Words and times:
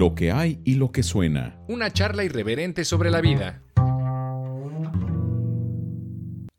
Lo 0.00 0.14
que 0.14 0.32
hay 0.32 0.60
y 0.64 0.76
lo 0.76 0.92
que 0.92 1.02
suena. 1.02 1.58
Una 1.68 1.92
charla 1.92 2.24
irreverente 2.24 2.86
sobre 2.86 3.10
la 3.10 3.20
vida. 3.20 3.60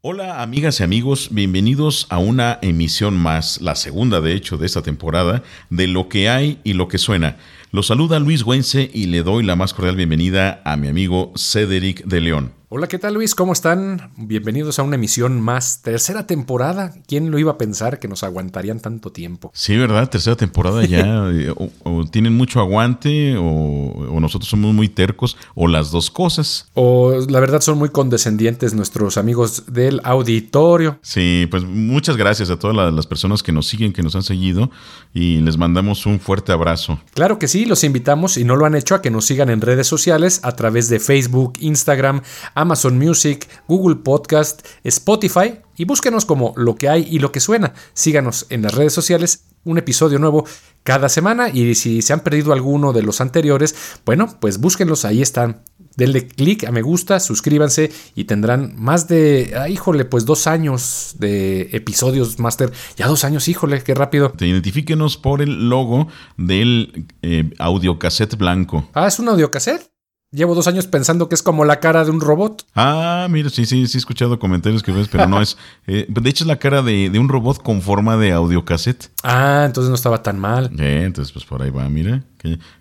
Hola 0.01 0.43
amigas 0.43 0.79
y 0.79 0.83
amigos, 0.83 1.29
bienvenidos 1.31 2.05
a 2.11 2.19
una 2.19 2.59
emisión 2.61 3.17
más, 3.17 3.59
la 3.59 3.73
segunda 3.73 4.21
de 4.21 4.33
hecho 4.33 4.59
de 4.59 4.67
esta 4.67 4.83
temporada, 4.83 5.41
de 5.71 5.87
Lo 5.87 6.07
que 6.07 6.29
hay 6.29 6.59
y 6.63 6.73
lo 6.73 6.87
que 6.87 6.99
suena. 6.99 7.37
Los 7.71 7.87
saluda 7.87 8.19
Luis 8.19 8.43
Güense 8.43 8.91
y 8.93 9.07
le 9.07 9.23
doy 9.23 9.43
la 9.43 9.55
más 9.55 9.73
cordial 9.73 9.95
bienvenida 9.95 10.61
a 10.63 10.77
mi 10.77 10.87
amigo 10.87 11.33
Cedric 11.35 12.03
de 12.05 12.21
León. 12.21 12.60
Hola, 12.73 12.87
¿qué 12.87 12.97
tal 12.97 13.15
Luis? 13.15 13.35
¿Cómo 13.35 13.51
están? 13.51 14.13
Bienvenidos 14.15 14.79
a 14.79 14.83
una 14.83 14.95
emisión 14.95 15.41
más. 15.41 15.81
Tercera 15.81 16.25
temporada. 16.25 16.93
¿Quién 17.05 17.29
lo 17.29 17.37
iba 17.37 17.51
a 17.51 17.57
pensar 17.57 17.99
que 17.99 18.07
nos 18.07 18.23
aguantarían 18.23 18.79
tanto 18.79 19.11
tiempo? 19.11 19.51
Sí, 19.53 19.75
¿verdad? 19.75 20.09
Tercera 20.09 20.37
temporada 20.37 20.85
ya. 20.85 21.01
Eh, 21.31 21.53
o, 21.83 22.05
tienen 22.05 22.35
mucho 22.35 22.59
aguante 22.59 23.35
o, 23.37 24.19
nosotros 24.19 24.49
somos 24.49 24.73
muy 24.73 24.87
tercos 24.87 25.37
o 25.55 25.67
las 25.67 25.91
dos 25.91 26.09
cosas. 26.09 26.69
O 26.73 27.13
la 27.29 27.39
verdad 27.39 27.61
son 27.61 27.77
muy 27.77 27.89
condescendientes 27.89 28.73
nuestros 28.73 29.17
amigos 29.17 29.65
del 29.67 29.99
auditorio. 30.03 30.99
Sí, 31.01 31.47
pues 31.51 31.63
muchas 31.63 32.15
gracias 32.15 32.49
a 32.49 32.57
todas 32.57 32.93
las 32.93 33.07
personas 33.07 33.43
que 33.43 33.51
nos 33.51 33.67
siguen, 33.67 33.91
que 33.91 34.03
nos 34.03 34.15
han 34.15 34.23
seguido 34.23 34.71
y 35.13 35.41
les 35.41 35.57
mandamos 35.57 36.05
un 36.05 36.19
fuerte 36.19 36.51
abrazo. 36.51 36.99
Claro 37.13 37.39
que 37.39 37.47
sí, 37.47 37.65
los 37.65 37.83
invitamos 37.83 38.37
y 38.37 38.43
no 38.43 38.55
lo 38.55 38.65
han 38.65 38.75
hecho 38.75 38.95
a 38.95 39.01
que 39.01 39.11
nos 39.11 39.25
sigan 39.25 39.49
en 39.49 39.61
redes 39.61 39.87
sociales 39.87 40.39
a 40.43 40.53
través 40.53 40.89
de 40.89 40.99
Facebook, 40.99 41.53
Instagram, 41.59 42.21
Amazon 42.61 42.97
Music, 42.97 43.47
Google 43.67 43.97
Podcast, 43.97 44.65
Spotify 44.83 45.59
y 45.77 45.85
búsquenos 45.85 46.25
como 46.25 46.53
lo 46.55 46.75
que 46.75 46.89
hay 46.89 47.07
y 47.09 47.19
lo 47.19 47.31
que 47.31 47.39
suena. 47.39 47.73
Síganos 47.93 48.45
en 48.49 48.61
las 48.61 48.75
redes 48.75 48.93
sociales, 48.93 49.45
un 49.63 49.77
episodio 49.77 50.19
nuevo 50.19 50.45
cada 50.83 51.09
semana 51.09 51.49
y 51.49 51.75
si 51.75 52.01
se 52.01 52.13
han 52.13 52.21
perdido 52.21 52.53
alguno 52.53 52.93
de 52.93 53.03
los 53.03 53.21
anteriores, 53.21 53.75
bueno, 54.05 54.37
pues 54.39 54.59
búsquenlos, 54.59 55.05
ahí 55.05 55.21
están. 55.21 55.63
Denle 55.97 56.25
clic 56.25 56.63
a 56.63 56.71
me 56.71 56.81
gusta, 56.81 57.19
suscríbanse 57.19 57.91
y 58.15 58.23
tendrán 58.23 58.73
más 58.77 59.09
de, 59.09 59.53
ah, 59.59 59.67
híjole, 59.67 60.05
pues 60.05 60.25
dos 60.25 60.47
años 60.47 61.15
de 61.19 61.69
episodios, 61.73 62.39
Master. 62.39 62.71
Ya 62.95 63.07
dos 63.07 63.25
años, 63.25 63.49
híjole, 63.49 63.83
qué 63.83 63.93
rápido. 63.93 64.31
Identifíquenos 64.39 65.17
por 65.17 65.41
el 65.41 65.67
logo 65.67 66.07
del 66.37 67.07
eh, 67.21 67.49
audiocassette 67.59 68.37
blanco. 68.37 68.87
Ah, 68.93 69.07
es 69.07 69.19
un 69.19 69.27
audiocassette. 69.27 69.90
Llevo 70.33 70.55
dos 70.55 70.65
años 70.67 70.87
pensando 70.87 71.27
que 71.27 71.35
es 71.35 71.43
como 71.43 71.65
la 71.65 71.81
cara 71.81 72.05
de 72.05 72.09
un 72.09 72.21
robot. 72.21 72.65
Ah, 72.73 73.27
mira, 73.29 73.49
sí, 73.49 73.65
sí, 73.65 73.85
sí 73.87 73.97
he 73.97 73.99
escuchado 73.99 74.39
comentarios 74.39 74.81
que 74.81 74.93
ves, 74.93 75.09
pero 75.11 75.27
no 75.27 75.41
es. 75.41 75.57
Eh, 75.87 76.05
de 76.07 76.29
hecho, 76.29 76.43
es 76.43 76.47
la 76.47 76.57
cara 76.57 76.83
de, 76.83 77.11
un 77.19 77.27
robot 77.27 77.61
con 77.61 77.81
forma 77.81 78.15
de 78.15 78.31
audiocassette. 78.31 79.09
Ah, 79.23 79.63
entonces 79.65 79.89
no 79.89 79.95
estaba 79.95 80.21
tan 80.21 80.39
mal. 80.39 80.69
Eh, 80.79 81.03
entonces, 81.05 81.33
pues 81.33 81.43
por 81.43 81.61
ahí 81.61 81.69
va, 81.71 81.89
mira. 81.89 82.23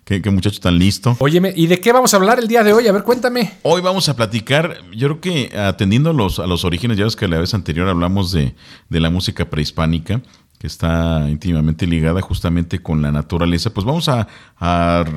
Qué, 0.05 0.21
muchacho 0.31 0.59
tan 0.61 0.77
listo. 0.77 1.17
Óyeme, 1.19 1.51
¿y 1.55 1.67
de 1.67 1.79
qué 1.79 1.91
vamos 1.91 2.13
a 2.13 2.17
hablar 2.17 2.39
el 2.39 2.47
día 2.47 2.63
de 2.63 2.73
hoy? 2.73 2.87
A 2.87 2.91
ver, 2.91 3.03
cuéntame. 3.03 3.53
Hoy 3.63 3.81
vamos 3.81 4.07
a 4.07 4.15
platicar, 4.15 4.77
yo 4.95 5.07
creo 5.07 5.21
que 5.21 5.57
atendiendo 5.57 6.11
a 6.11 6.13
los, 6.13 6.39
a 6.39 6.47
los 6.47 6.63
orígenes, 6.63 6.97
ya 6.97 7.03
ves 7.03 7.15
que 7.15 7.27
la 7.27 7.39
vez 7.39 7.53
anterior 7.53 7.89
hablamos 7.89 8.31
de, 8.31 8.55
de 8.89 8.99
la 8.99 9.09
música 9.09 9.49
prehispánica 9.49 10.21
que 10.61 10.67
está 10.67 11.27
íntimamente 11.27 11.87
ligada 11.87 12.21
justamente 12.21 12.83
con 12.83 13.01
la 13.01 13.11
naturaleza, 13.11 13.73
pues 13.73 13.83
vamos 13.83 14.07
a, 14.09 14.27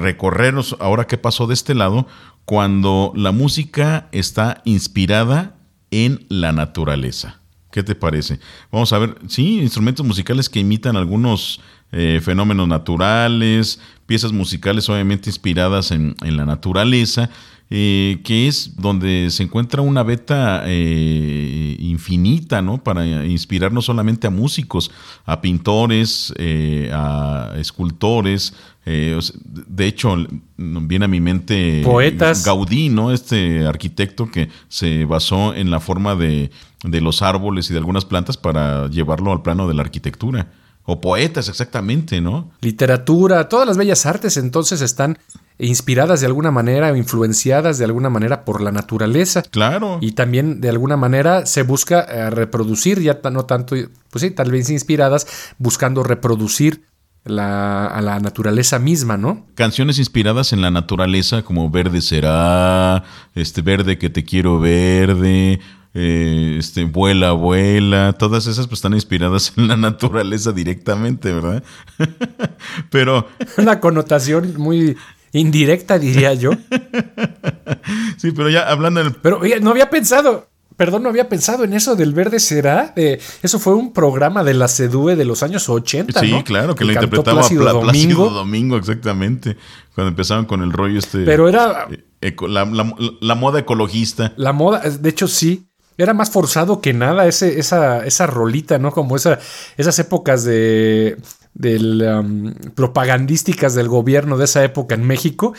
recorrernos 0.00 0.75
ahora 0.81 1.06
qué 1.06 1.19
pasó 1.19 1.47
de 1.47 1.53
este 1.53 1.75
lado 1.75 2.06
cuando 2.47 3.12
la 3.14 3.31
música 3.31 4.09
está 4.11 4.62
inspirada 4.65 5.56
en 5.91 6.25
la 6.31 6.53
naturaleza. 6.53 7.42
¿Qué 7.70 7.83
te 7.83 7.95
parece? 7.95 8.41
Vamos 8.72 8.95
a 8.95 8.98
ver, 8.98 9.19
sí, 9.28 9.61
instrumentos 9.61 10.06
musicales 10.06 10.48
que 10.48 10.61
imitan 10.61 10.97
algunos 10.97 11.61
eh, 11.95 12.20
fenómenos 12.23 12.69
naturales, 12.69 13.81
piezas 14.06 14.33
musicales 14.33 14.89
obviamente 14.91 15.31
inspiradas 15.31 15.91
en, 15.91 16.14
en 16.23 16.37
la 16.37 16.45
naturaleza 16.45 17.31
eh, 17.70 18.20
que 18.25 18.47
es 18.47 18.77
donde 18.77 19.31
se 19.31 19.42
encuentra 19.42 19.81
una 19.81 20.03
beta 20.03 20.65
eh, 20.66 21.77
infinita, 21.78 22.60
¿no? 22.60 22.77
Para 22.84 23.06
inspirar 23.25 23.72
no 23.72 23.81
solamente 23.81 24.27
a 24.27 24.31
músicos, 24.31 24.91
a 25.25 25.41
pintores, 25.41 26.34
eh, 26.37 26.91
a 26.93 27.55
escultores. 27.56 28.55
de 28.84 29.87
hecho, 29.87 30.15
viene 30.59 31.06
a 31.06 31.09
mi 31.09 31.21
mente 31.21 31.81
Poetas. 31.82 32.44
Gaudí, 32.44 32.91
¿no? 32.91 33.12
Este 33.12 33.66
arquitecto 33.66 34.31
que 34.31 34.50
se 34.69 35.06
basó 35.06 35.55
en 35.55 35.71
la 35.71 35.81
forma 35.81 36.15
de, 36.15 36.50
de 36.84 37.00
los 37.00 37.22
árboles 37.22 37.71
y 37.71 37.72
de 37.72 37.78
algunas 37.78 38.05
plantas 38.05 38.37
para 38.37 38.88
llevarlo 38.91 39.32
al 39.32 39.41
plano 39.41 39.66
de 39.66 39.75
la 39.75 39.82
arquitectura. 39.82 40.53
O 40.87 41.00
poetas, 41.00 41.49
exactamente, 41.49 42.21
¿no? 42.21 42.50
Literatura, 42.61 43.49
todas 43.49 43.67
las 43.67 43.78
bellas 43.78 44.05
artes 44.05 44.37
entonces 44.37 44.83
están 44.83 45.19
inspiradas 45.59 46.21
de 46.21 46.27
alguna 46.27 46.50
manera 46.50 46.93
o 46.93 46.97
influenciadas 46.97 47.78
de 47.78 47.84
alguna 47.84 48.11
manera 48.11 48.45
por 48.45 48.61
la 48.61 48.72
naturaleza. 48.72 49.43
Claro. 49.43 49.99
Y 50.00 50.12
también 50.12 50.61
de 50.61 50.69
alguna 50.69 50.97
manera 50.97 51.47
se 51.47 51.62
busca 51.62 52.03
eh, 52.03 52.31
reproducir, 52.31 53.00
ya 53.00 53.21
no 53.31 53.47
tanto, 53.47 53.77
pues 54.11 54.23
sí, 54.23 54.31
tal 54.31 54.50
vez 54.50 54.69
inspiradas, 54.69 55.27
buscando 55.59 56.03
reproducir 56.03 56.84
la, 57.25 57.87
a 57.87 58.03
la 58.03 58.21
naturaleza 58.21 58.78
misma, 58.78 59.17
¿no? 59.17 59.47
Canciones 59.55 59.99
inspiradas 59.99 60.53
en 60.53 60.61
la 60.61 60.71
naturaleza 60.71 61.43
como 61.43 61.71
Verde 61.71 62.03
será, 62.03 63.05
este 63.34 63.62
Verde 63.62 63.97
que 63.97 64.11
te 64.11 64.25
quiero 64.25 64.59
verde, 64.61 65.61
eh, 65.97 66.56
este, 66.59 66.84
vuela, 66.84 67.32
vuela, 67.32 68.15
todas 68.15 68.49
esas 68.49 68.66
pues 68.66 68.78
están 68.78 68.94
inspiradas 68.94 69.53
en 69.56 69.69
la 69.69 69.77
naturaleza 69.77 70.50
directamente, 70.50 71.32
¿verdad? 71.32 71.62
Pero... 72.91 73.28
Una 73.59 73.78
connotación 73.78 74.55
muy 74.56 74.97
indirecta, 75.32 75.99
diría 76.00 76.34
yo. 76.34 76.50
sí, 78.16 78.32
pero 78.32 78.50
ya 78.50 78.69
hablando... 78.69 79.03
Pero 79.22 79.41
no 79.60 79.71
había 79.71 79.91
pensado... 79.91 80.49
Perdón, 80.77 81.05
no 81.05 81.09
había 81.09 81.28
pensado 81.28 81.62
en 81.62 81.72
eso 81.72 81.94
del 81.94 82.12
verde 82.12 82.41
será. 82.41 82.93
eso 82.97 83.61
fue 83.61 83.75
un 83.75 83.93
programa 83.93 84.43
de 84.43 84.55
la 84.55 84.66
CEDUE 84.66 85.15
de 85.15 85.25
los 85.25 85.44
años 85.44 85.69
80. 85.69 86.19
Sí, 86.19 86.43
claro, 86.44 86.75
que, 86.75 86.84
lo 86.84 86.93
interpretaba 86.93 87.38
Plácido, 87.38 87.72
Domingo. 87.72 88.28
Domingo, 88.31 88.76
exactamente. 88.76 89.56
Cuando 89.94 90.09
empezaban 90.09 90.47
con 90.47 90.65
el 90.65 90.72
rollo 90.72 90.99
este. 90.99 91.19
Pero 91.25 91.49
era. 91.49 91.87
Eh, 92.21 92.34
la, 92.49 93.34
moda 93.37 93.61
ecologista. 93.61 94.32
La 94.37 94.53
moda, 94.53 94.81
de 94.81 95.09
hecho, 95.09 95.28
sí. 95.28 95.69
Era 95.97 96.12
más 96.12 96.31
forzado 96.31 96.81
que 96.81 96.93
nada 96.93 97.27
ese, 97.27 97.60
esa, 97.60 98.05
esa 98.05 98.27
rolita, 98.27 98.78
¿no? 98.78 98.91
Como 98.91 99.15
esa, 99.15 99.38
esas 99.77 99.99
épocas 100.00 100.44
de, 100.44 101.16
um, 101.60 102.53
propagandísticas 102.75 103.75
del 103.75 103.88
gobierno 103.88 104.37
de 104.37 104.47
esa 104.47 104.65
época 104.65 104.97
en 104.97 105.06
México, 105.06 105.55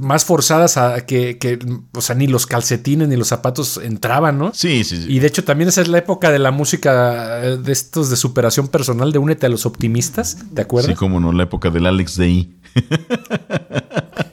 más 0.00 0.24
forzadas 0.24 0.76
a 0.76 1.04
que, 1.04 1.38
que, 1.38 1.58
o 1.92 2.00
sea, 2.00 2.14
ni 2.14 2.28
los 2.28 2.46
calcetines 2.46 3.08
ni 3.08 3.16
los 3.16 3.28
zapatos 3.28 3.78
entraban, 3.82 4.38
¿no? 4.38 4.54
Sí, 4.54 4.84
sí, 4.84 5.02
sí. 5.02 5.06
Y 5.08 5.18
de 5.18 5.26
hecho 5.26 5.42
también 5.42 5.68
esa 5.68 5.80
es 5.80 5.88
la 5.88 5.98
época 5.98 6.30
de 6.30 6.38
la 6.38 6.52
música 6.52 7.44
eh, 7.44 7.56
de 7.56 7.72
estos 7.72 8.08
de 8.08 8.16
superación 8.16 8.68
personal, 8.68 9.10
de 9.10 9.18
Únete 9.18 9.46
a 9.46 9.48
los 9.48 9.66
optimistas, 9.66 10.54
¿de 10.54 10.62
acuerdo? 10.62 10.88
Sí, 10.90 10.94
como 10.94 11.18
no, 11.18 11.32
la 11.32 11.42
época 11.42 11.70
del 11.70 11.86
Alex 11.86 12.16
Day. 12.16 12.54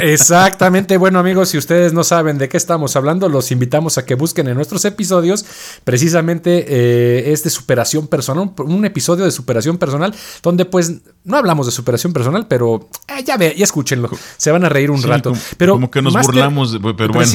Exactamente, 0.00 0.96
bueno 0.96 1.18
amigos, 1.18 1.48
si 1.50 1.58
ustedes 1.58 1.92
no 1.92 2.04
saben 2.04 2.38
de 2.38 2.48
qué 2.48 2.56
estamos 2.56 2.96
hablando, 2.96 3.28
los 3.28 3.50
invitamos 3.50 3.98
a 3.98 4.04
que 4.04 4.14
busquen 4.14 4.48
en 4.48 4.54
nuestros 4.54 4.84
episodios 4.84 5.44
precisamente 5.84 6.66
eh, 6.68 7.32
es 7.32 7.44
de 7.44 7.50
superación 7.50 8.06
personal, 8.06 8.52
un, 8.58 8.84
episodio 8.84 9.24
de 9.24 9.30
superación 9.30 9.78
personal, 9.78 10.14
donde 10.42 10.64
pues 10.64 11.00
no 11.24 11.36
hablamos 11.36 11.66
de 11.66 11.72
superación 11.72 12.12
personal, 12.12 12.46
pero 12.46 12.88
eh, 13.08 13.24
ya 13.24 13.36
ve, 13.36 13.54
ya 13.56 13.64
escúchenlo, 13.64 14.10
se 14.36 14.50
van 14.50 14.64
a 14.64 14.68
reír 14.68 14.90
un 14.90 15.02
rato. 15.02 15.30
Como, 15.30 15.42
pero 15.56 15.72
como 15.74 15.90
que 15.90 16.02
nos 16.02 16.14
burlamos, 16.14 16.78
pero 16.96 17.12
bueno. 17.12 17.30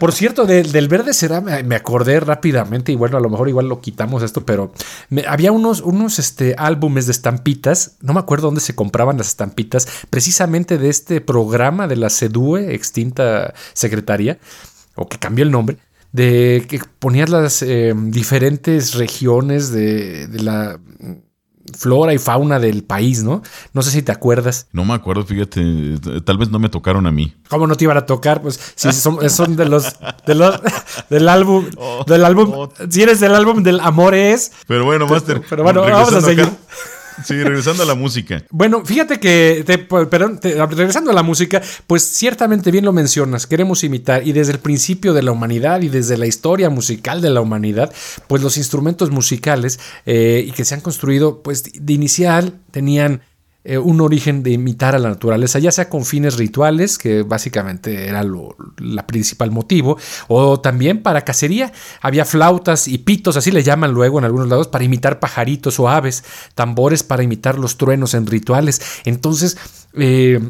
por 0.00 0.12
cierto, 0.12 0.46
del 0.46 0.88
verde 0.88 1.12
será, 1.14 1.40
me, 1.40 1.74
acordé 1.74 2.20
rápidamente 2.20 2.92
y 2.92 2.96
bueno, 2.96 3.16
a 3.16 3.20
lo 3.20 3.28
mejor 3.28 3.48
igual 3.48 3.68
lo 3.68 3.80
quitamos 3.80 4.22
esto, 4.22 4.44
pero 4.44 4.72
había 5.26 5.52
unos, 5.52 5.80
unos 5.80 6.18
este, 6.18 6.54
álbumes 6.58 7.06
de 7.06 7.12
estampitas, 7.12 7.96
no 8.00 8.14
me 8.14 8.20
acuerdo 8.20 8.48
dónde 8.48 8.60
se 8.60 8.74
compraban 8.74 9.18
las 9.18 9.28
estampitas, 9.28 9.86
precisamente 10.10 10.78
de 10.78 10.88
este 10.88 11.20
programa 11.20 11.41
programa 11.42 11.88
de 11.88 11.96
la 11.96 12.08
SEDUE, 12.08 12.74
extinta 12.74 13.52
secretaría, 13.72 14.38
o 14.94 15.08
que 15.08 15.18
cambió 15.18 15.44
el 15.44 15.50
nombre, 15.50 15.78
de 16.12 16.64
que 16.68 16.80
ponías 16.98 17.30
las 17.30 17.62
eh, 17.62 17.94
diferentes 17.96 18.94
regiones 18.94 19.72
de, 19.72 20.28
la 20.34 20.78
flora 21.76 22.12
y 22.12 22.18
fauna 22.18 22.60
del 22.60 22.84
país, 22.84 23.22
¿no? 23.24 23.42
No 23.72 23.82
sé 23.82 23.90
si 23.90 24.02
te 24.02 24.12
acuerdas. 24.12 24.68
No 24.72 24.84
me 24.84 24.94
acuerdo, 24.94 25.24
fíjate, 25.24 25.98
tal 26.24 26.38
vez 26.38 26.50
no 26.50 26.58
me 26.58 26.68
tocaron 26.68 27.06
a 27.06 27.12
mí. 27.12 27.34
¿Cómo 27.48 27.66
no 27.66 27.76
te 27.76 27.84
iban 27.84 27.96
a 27.96 28.06
tocar? 28.06 28.42
Pues 28.42 28.60
si 28.74 28.92
son, 28.92 29.28
son 29.30 29.56
de 29.56 29.64
los, 29.64 29.96
de 30.26 30.34
los 30.34 30.60
del 31.10 31.28
álbum, 31.28 31.66
oh, 31.78 32.04
del 32.06 32.24
álbum, 32.24 32.52
oh. 32.54 32.72
si 32.88 33.02
eres 33.02 33.20
del 33.20 33.34
álbum 33.34 33.62
del 33.62 33.80
amor 33.80 34.14
es. 34.14 34.52
Pero 34.68 34.84
bueno, 34.84 35.06
Master. 35.06 35.42
Pero 35.48 35.64
bueno, 35.64 35.80
vamos 35.80 36.12
a 36.12 36.20
seguir. 36.20 36.48
Sí, 37.24 37.42
regresando 37.42 37.82
a 37.82 37.86
la 37.86 37.94
música. 37.94 38.42
Bueno, 38.50 38.84
fíjate 38.84 39.20
que, 39.20 39.64
perdón, 40.10 40.40
regresando 40.42 41.10
a 41.10 41.14
la 41.14 41.22
música, 41.22 41.62
pues 41.86 42.02
ciertamente 42.02 42.70
bien 42.70 42.84
lo 42.84 42.92
mencionas, 42.92 43.46
queremos 43.46 43.84
imitar 43.84 44.26
y 44.26 44.32
desde 44.32 44.52
el 44.52 44.58
principio 44.58 45.12
de 45.12 45.22
la 45.22 45.32
humanidad 45.32 45.82
y 45.82 45.88
desde 45.88 46.16
la 46.16 46.26
historia 46.26 46.70
musical 46.70 47.20
de 47.20 47.30
la 47.30 47.40
humanidad, 47.40 47.92
pues 48.28 48.42
los 48.42 48.56
instrumentos 48.56 49.10
musicales 49.10 49.78
eh, 50.06 50.44
y 50.46 50.52
que 50.52 50.64
se 50.64 50.74
han 50.74 50.80
construido, 50.80 51.42
pues 51.42 51.64
de 51.72 51.92
inicial 51.92 52.54
tenían 52.70 53.22
eh, 53.64 53.78
un 53.78 54.00
origen 54.00 54.42
de 54.42 54.50
imitar 54.50 54.94
a 54.94 54.98
la 54.98 55.08
naturaleza, 55.08 55.58
ya 55.58 55.70
sea 55.70 55.88
con 55.88 56.04
fines 56.04 56.36
rituales, 56.36 56.98
que 56.98 57.22
básicamente 57.22 58.08
era 58.08 58.24
lo 58.24 58.56
la 58.78 59.06
principal 59.06 59.50
motivo, 59.50 59.98
o 60.28 60.60
también 60.60 61.02
para 61.02 61.22
cacería. 61.22 61.72
Había 62.00 62.24
flautas 62.24 62.88
y 62.88 62.98
pitos, 62.98 63.36
así 63.36 63.50
le 63.52 63.62
llaman 63.62 63.92
luego 63.92 64.18
en 64.18 64.24
algunos 64.24 64.48
lados, 64.48 64.68
para 64.68 64.84
imitar 64.84 65.20
pajaritos 65.20 65.78
o 65.78 65.88
aves, 65.88 66.24
tambores 66.54 67.02
para 67.02 67.22
imitar 67.22 67.58
los 67.58 67.76
truenos 67.76 68.14
en 68.14 68.26
rituales. 68.26 68.80
Entonces, 69.04 69.56
eh, 69.94 70.40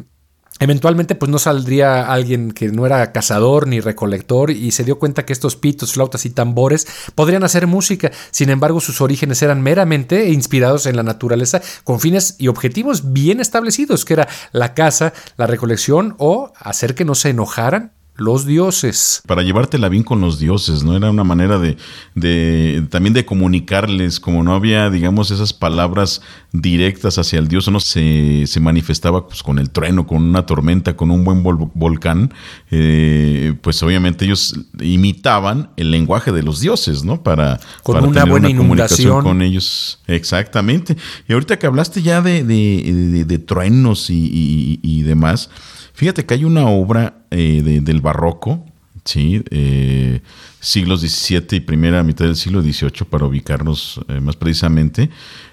Eventualmente, 0.63 1.15
pues 1.15 1.29
no 1.29 1.39
saldría 1.39 2.05
alguien 2.05 2.53
que 2.53 2.69
no 2.69 2.85
era 2.85 3.11
cazador 3.11 3.67
ni 3.67 3.81
recolector 3.81 4.49
y 4.49 4.71
se 4.71 4.85
dio 4.85 4.97
cuenta 4.97 5.25
que 5.25 5.33
estos 5.33 5.57
pitos, 5.57 5.91
flautas 5.91 6.25
y 6.25 6.29
tambores 6.29 6.87
podrían 7.15 7.43
hacer 7.43 7.67
música. 7.67 8.13
Sin 8.31 8.49
embargo, 8.49 8.79
sus 8.79 9.01
orígenes 9.01 9.41
eran 9.41 9.61
meramente 9.61 10.29
inspirados 10.29 10.85
en 10.85 10.95
la 10.95 11.03
naturaleza 11.03 11.61
con 11.83 11.99
fines 11.99 12.37
y 12.39 12.47
objetivos 12.47 13.11
bien 13.11 13.41
establecidos, 13.41 14.05
que 14.05 14.13
era 14.13 14.29
la 14.53 14.73
caza, 14.73 15.11
la 15.35 15.47
recolección 15.47 16.15
o 16.17 16.53
hacer 16.55 16.95
que 16.95 17.03
no 17.03 17.13
se 17.13 17.31
enojaran 17.31 17.91
los 18.15 18.45
dioses. 18.45 19.23
Para 19.25 19.41
llevártela 19.41 19.89
bien 19.89 20.03
con 20.03 20.21
los 20.21 20.37
dioses, 20.37 20.83
¿no? 20.83 20.95
Era 20.95 21.09
una 21.09 21.23
manera 21.23 21.57
de, 21.57 21.77
de, 22.13 22.85
también 22.89 23.13
de 23.13 23.25
comunicarles, 23.25 24.19
como 24.19 24.43
no 24.43 24.53
había, 24.53 24.89
digamos, 24.91 25.31
esas 25.31 25.51
palabras 25.51 26.21
directas 26.51 27.17
hacia 27.17 27.39
el 27.39 27.47
dios, 27.47 27.69
no 27.71 27.79
se, 27.79 28.45
se 28.45 28.59
manifestaba 28.59 29.27
pues, 29.27 29.41
con 29.41 29.57
el 29.57 29.71
trueno, 29.71 30.05
con 30.05 30.23
una 30.23 30.45
tormenta, 30.45 30.95
con 30.95 31.09
un 31.09 31.23
buen 31.23 31.43
volcán, 31.73 32.31
eh, 32.69 33.55
pues 33.61 33.81
obviamente 33.81 34.25
ellos 34.25 34.59
imitaban 34.79 35.71
el 35.75 35.89
lenguaje 35.89 36.31
de 36.31 36.43
los 36.43 36.59
dioses, 36.59 37.03
¿no? 37.03 37.23
Para, 37.23 37.59
con 37.81 38.05
una 38.05 38.25
buena 38.25 38.49
inundación 38.49 39.23
con 39.23 39.41
ellos. 39.41 39.99
Exactamente. 40.05 40.95
Y 41.27 41.33
ahorita 41.33 41.57
que 41.57 41.65
hablaste 41.65 42.03
ya 42.03 42.21
de, 42.21 42.43
de, 42.43 43.39
truenos 43.39 44.11
y, 44.11 44.79
y 44.81 45.01
demás, 45.01 45.49
Fíjate 45.93 46.25
que 46.25 46.33
hay 46.33 46.43
una 46.43 46.67
obra 46.67 47.23
eh, 47.29 47.61
del 47.63 48.01
barroco, 48.01 48.65
¿sí? 49.05 49.43
Eh, 49.51 50.21
siglos 50.59 51.01
XVII 51.01 51.57
y 51.57 51.59
primera 51.59 52.03
mitad 52.03 52.25
del 52.25 52.35
siglo 52.35 52.61
XVIII, 52.61 53.05
para 53.09 53.25
ubicarnos 53.25 54.01
eh, 54.07 54.19
más 54.19 54.35
precisamente, 54.35 55.09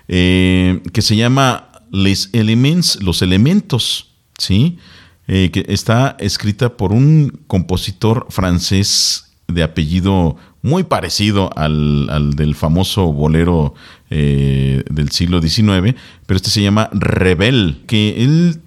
que 0.07 1.03
se 1.03 1.15
llama 1.15 1.69
Les 1.91 2.31
Elements, 2.33 3.03
Los 3.03 3.23
Elementos, 3.23 4.13
¿sí? 4.37 4.79
que 5.27 5.65
está 5.69 6.17
escrita 6.19 6.77
por 6.77 6.91
un 6.91 7.45
compositor 7.47 8.27
francés 8.31 9.33
de 9.47 9.63
apellido 9.63 10.37
muy 10.63 10.83
parecido 10.83 11.57
al, 11.57 12.35
del 12.35 12.57
famoso 12.57 13.13
bolero 13.13 13.75
del 14.09 15.11
siglo 15.13 15.41
XIX, 15.41 15.95
pero 16.27 16.37
este 16.37 16.51
se 16.51 16.63
llama 16.63 16.91
Rebel, 16.93 17.85
que 17.87 18.25
él 18.25 18.61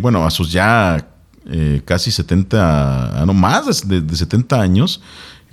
bueno, 0.00 0.24
a 0.24 0.30
sus 0.30 0.50
ya 0.50 1.07
eh, 1.48 1.82
casi 1.84 2.10
70, 2.10 3.22
ah, 3.22 3.26
no 3.26 3.34
más 3.34 3.86
de, 3.88 4.00
de 4.00 4.16
70 4.16 4.60
años, 4.60 5.00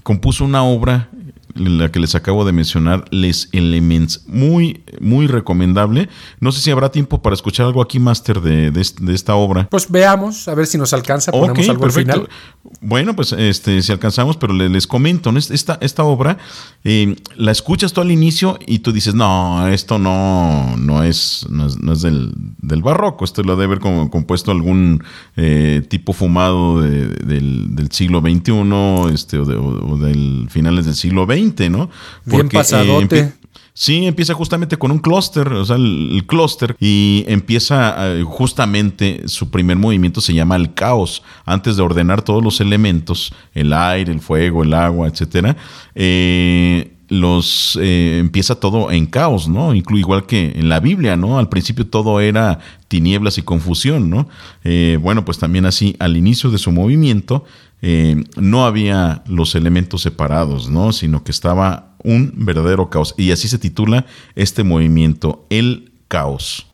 compuso 0.04 0.46
una 0.46 0.64
obra 0.64 1.10
la 1.56 1.90
que 1.90 2.00
les 2.00 2.16
acabo 2.16 2.44
de 2.46 2.52
mencionar, 2.52 3.06
Les 3.12 3.50
Elements. 3.54 4.24
Muy, 4.28 4.84
muy 5.00 5.28
recomendable. 5.28 6.10
No 6.40 6.52
sé 6.52 6.62
si 6.62 6.70
habrá 6.70 6.92
tiempo 6.92 7.22
para 7.22 7.34
escuchar 7.34 7.66
algo 7.66 7.82
aquí, 7.82 7.98
Master, 7.98 8.42
de, 8.42 8.72
de, 8.72 9.14
esta 9.14 9.36
obra. 9.36 9.68
Pues 9.70 9.90
veamos, 9.90 10.48
a 10.48 10.56
ver 10.56 10.68
si 10.68 10.78
nos 10.78 10.94
alcanza, 10.94 11.32
ponemos 11.32 11.68
algo 11.70 11.86
al 11.86 11.92
final. 11.92 12.30
Bueno, 12.82 13.16
pues 13.16 13.32
este, 13.32 13.82
si 13.82 13.92
alcanzamos, 13.92 14.36
pero 14.38 14.54
les, 14.54 14.86
comento, 14.86 15.32
esta, 15.38 15.78
esta 15.82 16.04
obra 16.04 16.38
eh, 16.84 17.16
la 17.38 17.52
escuchas 17.52 17.94
tú 17.94 18.02
al 18.02 18.12
inicio 18.12 18.60
y 18.68 18.80
tú 18.80 18.92
dices, 18.92 19.16
no, 19.16 19.68
esto 19.68 19.98
no, 19.98 20.76
no 20.78 21.04
es, 21.04 21.46
no 21.50 21.94
es, 21.94 22.02
del, 22.02 22.82
barroco, 22.82 23.24
esto 23.24 23.44
lo 23.44 23.56
debe 23.56 23.76
haber 23.76 23.80
compuesto 23.80 24.52
algún 24.52 25.04
eh, 25.38 25.84
tipo 25.88 26.12
fumado 26.12 26.82
del, 26.82 27.88
siglo 27.92 28.20
XXI 28.20 29.14
este, 29.14 29.38
o, 29.38 29.46
o 29.46 29.98
del 29.98 30.48
finales 30.50 30.86
del 30.86 30.96
siglo 30.96 31.26
XX 31.26 31.45
¿no? 31.70 31.90
Bien 32.26 32.50
pasadote. 32.50 33.34
Sí, 33.78 34.06
empieza 34.06 34.34
justamente 34.34 34.78
con 34.78 34.90
un 34.90 35.00
clúster, 35.00 35.52
o 35.52 35.66
sea, 35.66 35.76
el, 35.76 36.24
clúster, 36.26 36.78
y 36.80 37.26
empieza 37.28 37.94
eh, 38.16 38.24
justamente 38.24 39.24
su 39.28 39.52
primer 39.52 39.76
movimiento 39.76 40.22
se 40.22 40.34
llama 40.34 40.56
el 40.56 40.74
caos. 40.74 41.24
Antes 41.46 41.76
de 41.76 41.84
ordenar 41.84 42.22
todos 42.22 42.42
los 42.42 42.62
elementos, 42.62 43.34
el 43.54 43.74
aire, 43.74 44.14
el 44.14 44.22
fuego, 44.22 44.64
el 44.64 44.74
agua, 44.74 45.10
etcétera, 45.10 45.58
eh, 45.94 46.94
los 47.10 47.78
eh, 47.82 48.20
empieza 48.22 48.56
todo 48.56 48.92
en 48.92 49.08
caos, 49.08 49.50
¿no? 49.50 49.76
Incluye 49.76 50.00
igual 50.00 50.26
que 50.26 50.54
en 50.56 50.70
la 50.70 50.80
Biblia, 50.80 51.18
¿no? 51.18 51.38
Al 51.38 51.50
principio 51.50 51.86
todo 51.86 52.22
era 52.22 52.60
tinieblas 52.88 53.38
y 53.38 53.42
confusión, 53.42 54.10
¿no? 54.10 54.30
bueno, 55.02 55.26
pues 55.26 55.38
también 55.38 55.66
así 55.66 55.96
al 56.00 56.16
inicio 56.16 56.50
de 56.50 56.58
su 56.58 56.72
movimiento 56.72 57.44
eh, 57.88 58.24
no 58.36 58.66
había 58.66 59.22
los 59.28 59.54
elementos 59.54 60.02
separados, 60.02 60.72
¿no? 60.72 60.92
Sino 60.92 61.24
que 61.24 61.30
estaba 61.30 61.96
un 62.04 62.34
verdadero 62.36 62.90
caos. 62.90 63.14
Y 63.16 63.30
así 63.30 63.48
se 63.48 63.60
titula 63.60 64.08
este 64.34 64.64
movimiento, 64.64 65.46
el 65.52 65.92
caos. 66.08 66.66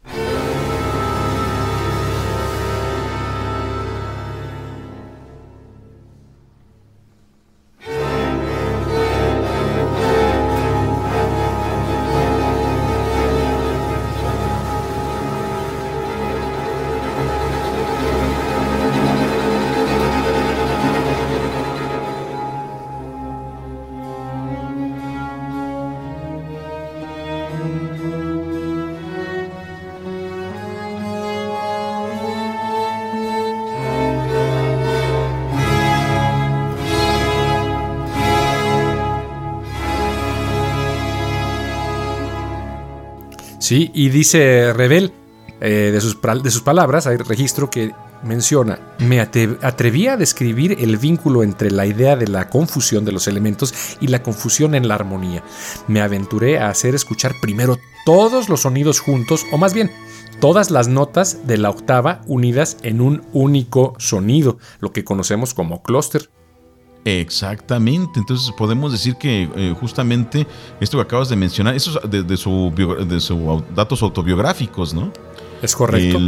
Sí, 43.72 43.90
y 43.94 44.10
dice 44.10 44.74
Rebel, 44.74 45.14
eh, 45.62 45.92
de, 45.94 46.02
sus, 46.02 46.18
de 46.22 46.52
sus 46.52 46.62
palabras, 46.62 47.08
hay 47.08 47.16
registro 47.16 47.70
que 47.70 47.94
menciona, 48.22 48.96
me 49.00 49.22
atreví 49.22 50.08
a 50.08 50.18
describir 50.18 50.76
el 50.78 50.98
vínculo 50.98 51.42
entre 51.42 51.72
la 51.72 51.86
idea 51.86 52.18
de 52.18 52.28
la 52.28 52.50
confusión 52.50 53.06
de 53.06 53.14
los 53.14 53.30
elementos 53.30 53.74
y 54.02 54.08
la 54.08 54.22
confusión 54.24 54.76
en 54.76 54.90
la 54.90 54.96
armonía. 54.96 55.42
Me 55.88 56.02
aventuré 56.02 56.60
a 56.60 56.68
hacer 56.68 56.96
escuchar 56.96 57.36
primero 57.42 57.80
todos 58.06 58.50
los 58.50 58.64
sonidos 58.64 59.00
juntos, 59.00 59.46
o 59.54 59.58
más 59.58 59.74
bien, 59.74 59.90
todas 60.42 60.70
las 60.70 60.90
notas 60.90 61.48
de 61.48 61.58
la 61.58 61.70
octava 61.70 62.20
unidas 62.28 62.76
en 62.84 63.00
un 63.00 63.24
único 63.32 63.94
sonido, 64.00 64.58
lo 64.82 64.92
que 64.92 65.06
conocemos 65.06 65.54
como 65.54 65.82
clúster. 65.82 66.30
Exactamente, 67.04 68.20
entonces 68.20 68.54
podemos 68.56 68.92
decir 68.92 69.16
que 69.16 69.50
eh, 69.56 69.76
justamente 69.80 70.46
esto 70.80 70.98
que 70.98 71.02
acabas 71.02 71.30
de 71.30 71.36
mencionar, 71.36 71.76
eso 71.76 72.00
es 72.04 72.28
de, 72.28 72.38
su, 72.38 72.72
de 73.08 73.20
sus 73.20 73.40
datos 73.74 74.04
autobiográficos, 74.04 74.94
¿no? 74.94 75.12
Es 75.62 75.76
correcto. 75.76 76.20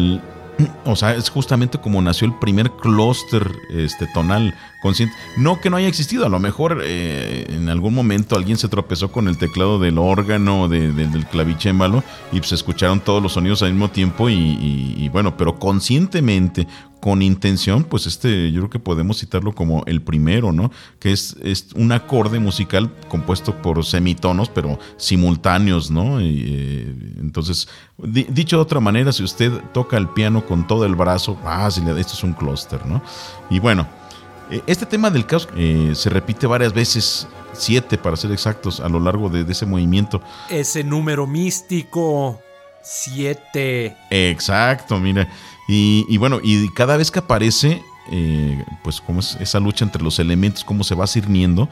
O 0.86 0.95
sea, 0.95 1.15
es 1.15 1.29
justamente 1.29 1.79
como 1.79 2.01
nació 2.01 2.27
el 2.27 2.36
primer 2.36 2.72
clúster 2.72 3.51
este, 3.69 4.07
tonal 4.13 4.53
consciente. 4.81 5.15
No 5.38 5.60
que 5.60 5.69
no 5.69 5.77
haya 5.77 5.88
existido, 5.88 6.25
a 6.25 6.29
lo 6.29 6.39
mejor 6.39 6.81
eh, 6.83 7.45
en 7.50 7.69
algún 7.69 7.93
momento 7.93 8.36
alguien 8.36 8.57
se 8.57 8.67
tropezó 8.67 9.12
con 9.12 9.27
el 9.27 9.38
teclado 9.38 9.79
del 9.79 9.98
órgano, 9.98 10.67
del 10.67 11.25
clavicémbalo, 11.27 12.03
y 12.31 12.41
se 12.41 12.55
escucharon 12.55 13.00
todos 13.00 13.22
los 13.22 13.33
sonidos 13.33 13.62
al 13.63 13.72
mismo 13.72 13.89
tiempo 13.89 14.29
y 14.29 15.10
bueno, 15.10 15.38
pero 15.38 15.60
conscientemente, 15.60 16.67
con 17.03 17.22
intención, 17.22 17.83
pues 17.83 18.07
este 18.07 18.53
yo 18.53 18.62
creo 18.62 18.69
que 18.69 18.79
podemos 18.79 19.19
citarlo 19.19 19.53
como 19.53 19.83
el 19.88 20.01
primero, 20.01 20.53
¿no? 20.53 20.72
Que 21.00 21.12
es, 21.12 21.36
es 21.43 21.67
un 21.75 21.91
acorde 21.91 22.39
musical 22.39 22.93
compuesto 23.10 23.62
por 23.62 23.83
semitonos, 23.83 24.48
pero 24.48 24.79
simultáneos, 24.95 25.91
¿no? 25.91 26.22
Eh, 26.22 26.95
entonces, 27.19 27.67
dicho 27.97 28.57
de 28.57 28.62
otra 28.62 28.79
manera, 28.79 29.12
si 29.12 29.23
usted 29.23 29.51
toca 29.73 29.97
el 29.97 30.09
piano 30.09 30.45
con 30.45 30.67
todo 30.67 30.85
el 30.85 30.95
brazo, 30.95 31.38
ah, 31.45 31.67
esto 31.67 32.13
es 32.13 32.23
un 32.23 32.33
clúster, 32.33 32.85
¿no? 32.85 33.01
Y 33.50 33.59
bueno, 33.59 33.88
eh, 34.50 34.62
este 34.67 34.85
tema 34.85 35.09
del 35.09 35.25
caos 35.25 35.47
eh, 35.55 35.91
se 35.95 36.09
repite 36.09 36.47
varias 36.47 36.73
veces, 36.73 37.27
siete 37.53 37.97
para 37.97 38.17
ser 38.17 38.31
exactos, 38.31 38.79
a 38.79 38.89
lo 38.89 39.00
largo 39.00 39.29
de 39.29 39.50
ese 39.51 39.65
movimiento. 39.65 40.21
Ese 40.50 40.83
número 40.83 41.27
místico, 41.27 42.39
siete. 42.83 43.95
Exacto, 44.09 45.00
mira. 45.00 45.27
Y, 45.67 46.17
bueno, 46.17 46.39
y 46.43 46.69
cada 46.73 46.97
vez 46.97 47.09
que 47.09 47.19
aparece, 47.19 47.81
eh, 48.12 48.63
pues 48.83 49.00
como 49.00 49.21
es 49.21 49.38
esa 49.39 49.59
lucha 49.59 49.85
entre 49.85 50.03
los 50.03 50.19
elementos, 50.19 50.63
cómo 50.63 50.83
se 50.83 50.93
va 50.93 51.07
sirviendo, 51.07 51.69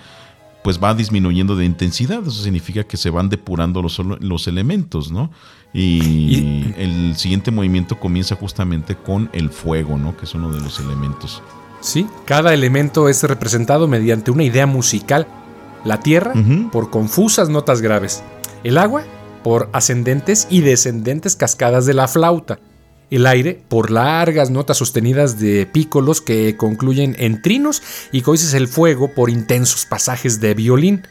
pues 0.63 0.79
va 0.81 0.93
disminuyendo 0.93 1.55
de 1.55 1.65
intensidad. 1.65 2.21
Eso 2.21 2.43
significa 2.43 2.83
que 2.83 2.97
se 2.97 3.09
van 3.09 3.29
depurando 3.29 3.81
los, 3.81 3.99
los 3.99 4.47
elementos, 4.47 5.11
¿no? 5.11 5.31
Y, 5.73 6.73
el 6.77 7.15
siguiente 7.15 7.51
movimiento 7.51 7.99
comienza 7.99 8.35
justamente 8.35 8.95
con 8.95 9.29
el 9.33 9.49
fuego, 9.49 9.97
¿no? 9.97 10.17
Que 10.17 10.25
es 10.25 10.33
uno 10.33 10.51
de 10.51 10.59
los 10.59 10.79
elementos. 10.79 11.41
Sí, 11.79 12.05
cada 12.25 12.53
elemento 12.53 13.09
es 13.09 13.23
representado 13.23 13.87
mediante 13.87 14.31
una 14.31 14.43
idea 14.43 14.65
musical. 14.65 15.27
La 15.83 15.99
tierra, 15.99 16.33
por 16.71 16.91
confusas 16.91 17.49
notas 17.49 17.81
graves. 17.81 18.23
El 18.63 18.77
agua, 18.77 19.03
por 19.43 19.69
ascendentes 19.73 20.47
y 20.49 20.61
descendentes 20.61 21.35
cascadas 21.35 21.87
de 21.87 21.95
la 21.95 22.07
flauta. 22.07 22.59
El 23.11 23.27
aire, 23.27 23.61
por 23.67 23.91
largas 23.91 24.49
notas 24.49 24.77
sostenidas 24.77 25.37
de 25.37 25.67
pícolos 25.67 26.21
que 26.21 26.57
concluyen 26.57 27.15
en 27.19 27.41
trinos 27.41 27.83
y 28.11 28.21
coices 28.21 28.53
el 28.55 28.67
fuego 28.67 29.13
por 29.13 29.29
intensos 29.29 29.85
pasajes 29.85 30.39
de 30.39 30.53
violín. 30.55 31.03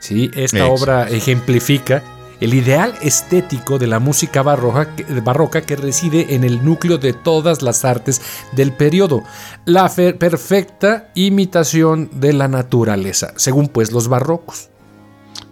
Sí, 0.00 0.30
esta 0.34 0.66
obra 0.66 1.08
ejemplifica 1.08 2.02
el 2.42 2.54
ideal 2.54 2.94
estético 3.02 3.78
de 3.78 3.86
la 3.86 4.00
música 4.00 4.42
barroca, 4.42 5.60
que 5.62 5.76
reside 5.76 6.34
en 6.34 6.42
el 6.42 6.64
núcleo 6.64 6.98
de 6.98 7.12
todas 7.12 7.62
las 7.62 7.84
artes 7.84 8.20
del 8.50 8.72
periodo, 8.72 9.22
la 9.64 9.88
perfecta 9.94 11.12
imitación 11.14 12.10
de 12.14 12.32
la 12.32 12.48
naturaleza, 12.48 13.32
según 13.36 13.68
pues 13.68 13.92
los 13.92 14.08
barrocos. 14.08 14.70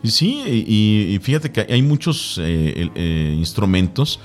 Sí, 0.02 0.42
y, 0.47 1.16
fíjate 1.23 1.52
que 1.52 1.61
hay 1.73 1.83
muchos 1.83 2.40
eh, 2.42 2.90
eh, 2.97 3.35
instrumentos 3.38 4.19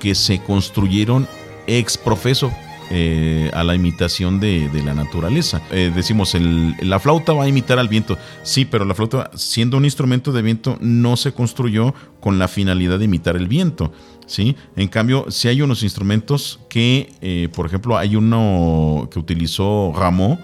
que 0.00 0.16
se 0.16 0.40
construyeron 0.40 1.28
ex 1.68 1.96
profeso 1.96 2.50
eh, 2.92 3.52
a 3.54 3.62
la 3.62 3.76
imitación 3.76 4.40
de, 4.40 4.68
la 4.84 4.94
naturaleza. 4.94 5.62
Eh, 5.70 5.92
decimos, 5.94 6.34
la 6.80 6.98
flauta 6.98 7.32
va 7.32 7.44
a 7.44 7.48
imitar 7.48 7.78
al 7.78 7.88
viento. 7.88 8.18
Sí, 8.42 8.64
pero 8.64 8.84
la 8.84 8.96
flauta, 8.96 9.30
siendo 9.34 9.76
un 9.76 9.84
instrumento 9.84 10.32
de 10.32 10.42
viento, 10.42 10.76
no 10.80 11.16
se 11.16 11.32
construyó 11.32 11.94
con 12.18 12.40
la 12.40 12.48
finalidad 12.48 12.98
de 12.98 13.04
imitar 13.04 13.36
el 13.36 13.46
viento. 13.46 13.92
¿sí? 14.26 14.56
En 14.74 14.88
cambio, 14.88 15.26
si 15.28 15.46
hay 15.46 15.62
unos 15.62 15.84
instrumentos 15.84 16.58
que, 16.68 17.12
eh, 17.20 17.48
por 17.54 17.66
ejemplo, 17.66 17.96
hay 17.96 18.16
uno 18.16 19.08
que 19.12 19.20
utilizó 19.20 19.92
Rameau, 19.96 20.36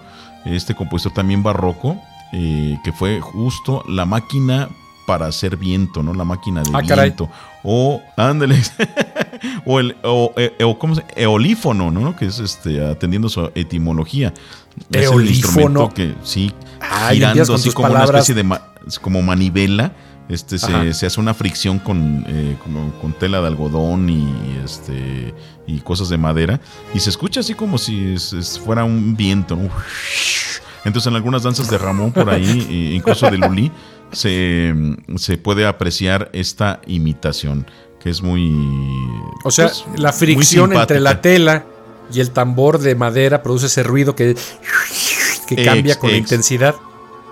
este 0.45 0.73
compositor 0.73 1.13
también 1.13 1.43
barroco, 1.43 2.01
que 2.31 2.93
fue 2.97 3.19
justo 3.19 3.83
la 3.89 4.05
máquina 4.05 4.69
para 5.05 5.25
hacer 5.25 5.57
viento, 5.57 6.03
¿no? 6.03 6.13
La 6.13 6.25
máquina 6.25 6.61
de 6.61 6.69
ah, 6.73 6.81
viento. 6.81 7.29
O, 7.63 8.01
ándale, 8.15 8.55
o 9.65 9.79
el 9.79 9.95
o, 10.03 10.33
e, 10.37 10.51
¿cómo 10.79 10.95
se? 10.95 11.03
eolífono, 11.15 11.91
¿no? 11.91 12.15
Que 12.15 12.25
es 12.25 12.39
este, 12.39 12.83
atendiendo 12.85 13.29
su 13.29 13.51
etimología. 13.55 14.33
Eolífono. 14.91 15.87
Es 15.87 15.93
que, 15.93 16.15
sí, 16.23 16.53
girando 17.11 17.53
así 17.53 17.71
como 17.71 17.89
una 17.89 18.03
especie 18.03 18.35
de 18.35 18.45
como 19.01 19.21
manivela. 19.21 19.93
Este, 20.29 20.59
se, 20.59 21.05
hace 21.05 21.19
una 21.21 21.33
fricción 21.33 21.79
con, 21.79 22.25
eh, 22.27 22.57
con 22.99 23.13
tela 23.13 23.39
de 23.39 23.47
algodón 23.47 24.09
y, 24.09 24.59
este, 24.63 25.33
y 25.65 25.79
cosas 25.79 26.09
de 26.09 26.17
madera. 26.17 26.59
Y 26.93 26.99
se 26.99 27.09
escucha 27.09 27.39
así 27.39 27.53
como 27.53 27.77
si 27.77 28.15
fuera 28.63 28.83
un 28.83 29.15
viento. 29.15 29.57
Entonces 30.83 31.07
en 31.07 31.15
algunas 31.15 31.43
danzas 31.43 31.69
de 31.69 31.77
Ramón 31.77 32.11
por 32.11 32.29
ahí, 32.29 32.67
e 32.69 32.95
incluso 32.95 33.29
de 33.29 33.37
Luli, 33.37 33.71
se, 34.11 34.73
se 35.17 35.37
puede 35.37 35.65
apreciar 35.65 36.29
esta 36.33 36.81
imitación, 36.87 37.65
que 38.07 38.11
es 38.11 38.21
muy... 38.23 38.55
O 39.43 39.51
sea, 39.51 39.65
pues, 39.65 39.83
la 39.97 40.13
fricción 40.13 40.71
entre 40.71 41.01
la 41.01 41.19
tela 41.19 41.65
y 42.13 42.21
el 42.21 42.31
tambor 42.31 42.79
de 42.79 42.95
madera 42.95 43.43
produce 43.43 43.65
ese 43.65 43.83
ruido 43.83 44.15
que, 44.15 44.33
que 45.45 45.65
cambia 45.65 45.99
con 45.99 46.09
intensidad. 46.11 46.75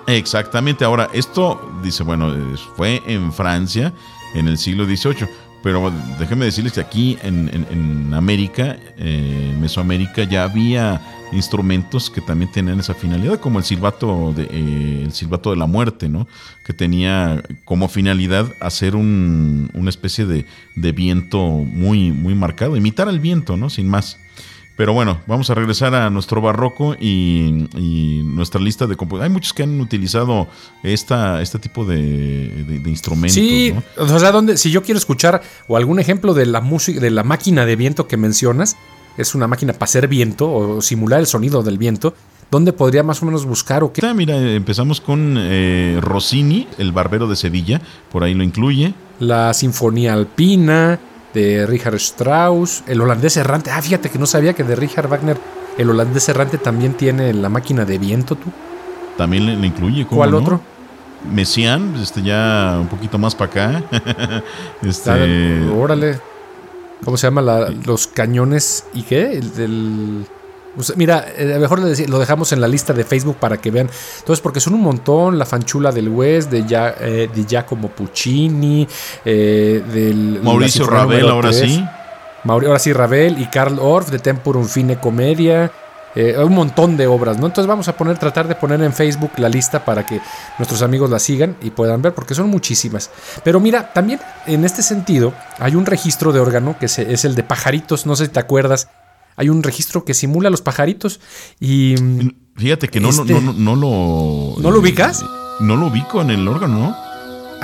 Exactamente. 0.06 0.84
Ahora, 0.84 1.10
esto 1.14 1.80
dice, 1.82 2.04
bueno, 2.04 2.36
fue 2.76 3.02
en 3.08 3.32
Francia 3.32 3.94
en 4.34 4.50
el 4.50 4.58
siglo 4.58 4.84
XVIII, 4.84 5.30
pero 5.64 5.94
déjenme 6.20 6.44
decirles 6.44 6.74
que 6.74 6.82
aquí 6.82 7.18
en, 7.22 8.14
América, 8.14 8.76
en 8.98 9.62
Mesoamérica, 9.62 10.26
ya 10.26 10.44
había 10.44 11.15
instrumentos 11.32 12.10
que 12.10 12.22
también 12.22 12.52
tenían 12.52 12.80
esa 12.80 12.94
finalidad, 12.94 13.40
como 13.40 13.60
el 13.60 13.66
silbato 13.66 14.34
de, 14.36 14.44
eh, 14.44 15.04
el 15.06 15.12
silbato 15.14 15.52
de 15.52 15.58
la 15.58 15.66
muerte, 15.66 16.10
¿no? 16.10 16.28
Que 16.66 16.74
tenía 16.74 17.44
como 17.64 17.88
finalidad 17.88 18.54
hacer 18.60 18.96
un, 18.96 19.70
una 19.74 19.90
especie 19.90 20.26
de, 20.26 20.46
viento 20.92 21.48
muy, 21.48 22.12
muy 22.12 22.36
marcado, 22.36 22.78
imitar 22.78 23.10
al 23.10 23.20
viento, 23.20 23.58
¿no? 23.58 23.70
Sin 23.70 23.88
más. 23.88 24.18
Pero 24.78 24.92
bueno, 24.92 25.22
vamos 25.26 25.50
a 25.50 25.54
regresar 25.54 25.96
a 25.96 26.10
nuestro 26.10 26.42
barroco 26.42 26.96
y, 27.00 27.66
nuestra 28.26 28.60
lista 28.60 28.88
de 28.88 28.98
compositores. 28.98 29.30
Hay 29.30 29.34
muchos 29.34 29.54
que 29.54 29.64
han 29.64 29.80
utilizado 29.80 30.50
esta, 30.84 31.42
este 31.42 31.60
tipo 31.60 31.86
de, 31.86 32.82
instrumentos. 32.86 33.34
Sí, 33.36 33.74
o 33.98 34.20
sea, 34.20 34.32
donde, 34.32 34.58
si 34.58 34.72
yo 34.72 34.84
quiero 34.84 34.98
escuchar 34.98 35.42
o 35.68 35.78
algún 35.78 36.00
ejemplo 36.00 36.34
de 36.34 36.46
la 36.46 36.60
música, 36.60 37.00
de 37.00 37.10
la 37.10 37.24
máquina 37.24 37.66
de 37.66 37.78
viento 37.78 38.08
que 38.10 38.18
mencionas, 38.18 38.76
es 39.18 39.36
una 39.36 39.48
máquina 39.48 39.74
para 39.74 39.86
hacer 39.86 40.08
viento 40.08 40.52
o 40.52 40.82
simular 40.82 41.20
el 41.20 41.28
sonido 41.28 41.64
del 41.64 41.78
viento. 41.78 42.14
¿Dónde 42.52 42.74
podría 42.74 43.04
más 43.04 43.22
o 43.24 43.26
menos 43.26 43.46
buscar 43.46 43.84
o 43.84 43.92
qué? 43.92 44.06
Ah, 44.06 44.14
mira, 44.14 44.38
empezamos 44.38 45.02
con 45.02 45.36
eh, 45.38 46.00
Rossini, 46.02 46.68
el 46.78 46.92
barbero 46.92 47.28
de 47.28 47.36
Sevilla, 47.36 47.82
por 48.12 48.24
ahí 48.24 48.34
lo 48.34 48.44
incluye. 48.44 48.94
La 49.20 49.54
Sinfonía 49.54 50.14
Alpina 50.14 51.00
de 51.34 51.66
Richard 51.66 51.96
Strauss, 51.96 52.84
el 52.88 53.02
holandés 53.02 53.36
errante. 53.38 53.72
Ah, 53.72 53.82
fíjate 53.82 54.10
que 54.10 54.20
no 54.20 54.26
sabía 54.26 54.54
que 54.54 54.64
de 54.64 54.76
Richard 54.76 55.08
Wagner 55.10 55.38
el 55.78 55.90
holandés 55.90 56.30
errante 56.30 56.58
también 56.58 56.94
tiene 56.94 57.34
la 57.34 57.50
máquina 57.50 57.84
de 57.84 57.98
viento, 57.98 58.36
tú. 58.36 58.52
También 59.18 59.46
le, 59.46 59.68
incluye. 59.68 60.06
¿Cuál 60.06 60.34
otro? 60.34 60.62
Messiaen, 61.32 61.96
este 62.02 62.22
ya 62.22 62.78
un 62.80 62.88
poquito 62.88 63.18
más 63.18 63.36
para 63.36 63.52
acá. 63.52 63.84
este, 64.82 65.68
órale. 65.70 66.20
¿Cómo 67.04 67.18
se 67.18 67.28
llama? 67.28 67.42
los 67.86 68.08
cañones 68.08 68.86
y 68.94 69.04
qué? 69.04 69.34
El, 69.58 70.26
mira, 70.96 71.26
eh, 71.38 71.58
mejor 71.60 71.80
lo 71.80 72.20
dejamos 72.20 72.52
en 72.52 72.62
la 72.62 72.68
lista 72.68 72.94
de 72.94 73.04
Facebook 73.04 73.38
para 73.38 73.58
que 73.58 73.72
vean. 73.72 73.90
Entonces, 74.20 74.42
porque 74.42 74.60
son 74.60 74.74
un 74.74 74.82
montón, 74.82 75.38
la 75.38 75.46
fanchula 75.46 75.92
del 75.92 76.10
West, 76.10 76.50
de, 76.52 76.66
ya, 76.66 76.96
eh, 77.00 77.30
de 77.34 77.46
Giacomo 77.46 77.90
Puccini, 77.90 78.88
eh, 79.24 79.84
del... 79.92 80.40
Mauricio 80.42 80.88
Ravel, 80.88 81.28
ahora 81.28 81.54
sí. 81.54 81.84
ahora 82.44 82.80
sí, 82.80 82.94
Ravel 82.94 83.40
y 83.42 83.46
Karl 83.48 83.78
Orff 83.80 84.10
de 84.10 84.20
Temporum 84.20 84.66
Fine 84.66 85.00
Comedia. 85.00 85.72
Eh, 86.16 86.36
un 86.38 86.54
montón 86.54 86.96
de 86.96 87.08
obras, 87.08 87.38
¿no? 87.38 87.48
Entonces 87.48 87.68
vamos 87.68 87.88
a 87.88 87.98
poner, 87.98 88.18
tratar 88.18 88.48
de 88.48 88.56
poner 88.56 88.82
en 88.82 88.94
Facebook 88.94 89.32
la 89.38 89.50
lista 89.50 89.84
para 89.84 90.06
que 90.06 90.22
nuestros 90.58 90.82
amigos 90.82 91.10
la 91.10 91.20
sigan 91.20 91.58
y 91.62 91.72
puedan 91.72 92.02
ver, 92.02 92.14
porque 92.14 92.34
son 92.34 92.50
muchísimas. 92.50 93.10
Pero 93.44 93.60
mira, 93.60 93.92
también 93.94 94.20
en 94.48 94.64
este 94.64 94.82
sentido 94.82 95.34
hay 95.60 95.76
un 95.76 95.86
registro 95.86 96.32
de 96.32 96.40
órgano 96.40 96.78
que 96.80 96.86
es 96.86 97.26
el 97.26 97.36
de 97.36 97.44
pajaritos, 97.44 98.06
no 98.06 98.16
sé 98.16 98.26
si 98.26 98.32
te 98.32 98.40
acuerdas. 98.40 98.90
Hay 99.38 99.50
un 99.50 99.64
registro 99.64 100.06
que 100.06 100.14
simula 100.14 100.50
los 100.50 100.62
pajaritos 100.62 101.20
y... 101.60 101.96
Fíjate 102.56 102.88
que 102.88 103.02
no, 103.02 103.12
no, 103.12 103.26
no, 103.26 103.54
no, 103.54 103.76
lo... 103.76 104.62
¿No 104.62 104.72
lo 104.72 104.80
ubicas? 104.80 105.26
No 105.60 105.76
lo 105.76 105.88
ubico 105.88 106.22
en 106.22 106.30
el 106.30 106.48
órgano, 106.48 106.80
¿no? 106.80 107.05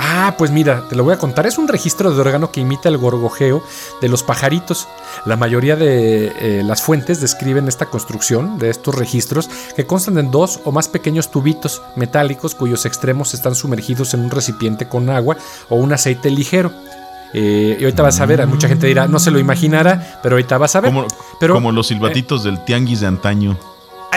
Ah, 0.04 0.34
pues 0.36 0.50
mira, 0.50 0.82
te 0.88 0.96
lo 0.96 1.04
voy 1.04 1.14
a 1.14 1.18
contar. 1.18 1.46
Es 1.46 1.58
un 1.58 1.68
registro 1.68 2.12
de 2.12 2.20
órgano 2.20 2.50
que 2.50 2.60
imita 2.60 2.88
el 2.88 2.98
gorgojeo 2.98 3.62
de 4.00 4.08
los 4.08 4.24
pajaritos. 4.24 4.88
La 5.26 5.36
mayoría 5.36 5.76
de 5.76 6.32
eh, 6.40 6.62
las 6.64 6.82
fuentes 6.82 7.20
describen 7.20 7.68
esta 7.68 7.86
construcción 7.86 8.58
de 8.58 8.70
estos 8.70 8.96
registros 8.96 9.48
que 9.76 9.86
constan 9.86 10.18
en 10.18 10.32
dos 10.32 10.58
o 10.64 10.72
más 10.72 10.88
pequeños 10.88 11.30
tubitos 11.30 11.82
metálicos 11.94 12.56
cuyos 12.56 12.84
extremos 12.84 13.32
están 13.32 13.54
sumergidos 13.54 14.12
en 14.14 14.22
un 14.22 14.30
recipiente 14.30 14.88
con 14.88 15.08
agua 15.08 15.36
o 15.68 15.76
un 15.76 15.92
aceite 15.92 16.30
ligero. 16.30 16.72
Eh, 17.32 17.76
y 17.78 17.84
ahorita 17.84 18.02
vas 18.02 18.20
a 18.20 18.26
ver, 18.26 18.44
mucha 18.48 18.66
gente 18.66 18.88
dirá, 18.88 19.06
no 19.06 19.20
se 19.20 19.30
lo 19.30 19.38
imaginara, 19.38 20.18
pero 20.20 20.34
ahorita 20.34 20.58
vas 20.58 20.74
a 20.74 20.80
ver. 20.80 20.92
Como, 20.92 21.06
pero, 21.38 21.54
como 21.54 21.70
los 21.70 21.86
silbatitos 21.86 22.42
del 22.42 22.64
tianguis 22.64 23.00
de 23.00 23.06
antaño. 23.06 23.56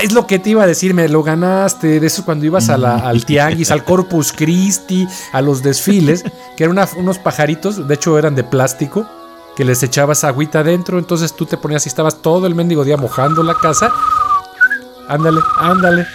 Es 0.02 0.12
lo 0.12 0.28
que 0.28 0.40
te 0.40 0.50
iba 0.50 0.64
a 0.64 0.68
decir, 0.68 0.94
me 0.94 1.08
lo 1.08 1.24
ganaste. 1.24 2.00
De 2.00 2.08
eso 2.08 2.26
cuando 2.26 2.46
ibas 2.46 2.70
a 2.70 2.78
la, 2.78 2.98
al 2.98 3.26
tianguis, 3.26 3.72
al 3.72 3.84
Corpus 3.84 4.34
Christi, 4.34 5.08
a 5.32 5.42
los 5.42 5.64
desfiles, 5.64 6.24
que 6.58 6.66
eran 6.66 6.78
unos 6.98 7.18
pajaritos, 7.18 7.88
de 7.88 7.94
hecho 7.96 8.18
eran 8.20 8.36
de 8.36 8.44
plástico, 8.44 9.08
que 9.56 9.64
les 9.64 9.82
echabas 9.84 10.24
agüita 10.24 10.60
adentro. 10.60 11.00
Entonces 11.00 11.34
tú 11.34 11.46
te 11.46 11.58
ponías 11.58 11.86
y 11.86 11.90
estabas 11.90 12.22
todo 12.22 12.46
el 12.46 12.56
mendigo 12.56 12.84
día 12.84 12.98
mojando 12.98 13.42
la 13.42 13.56
casa. 13.56 13.92
Ándale, 15.08 15.40
ándale. 15.58 16.06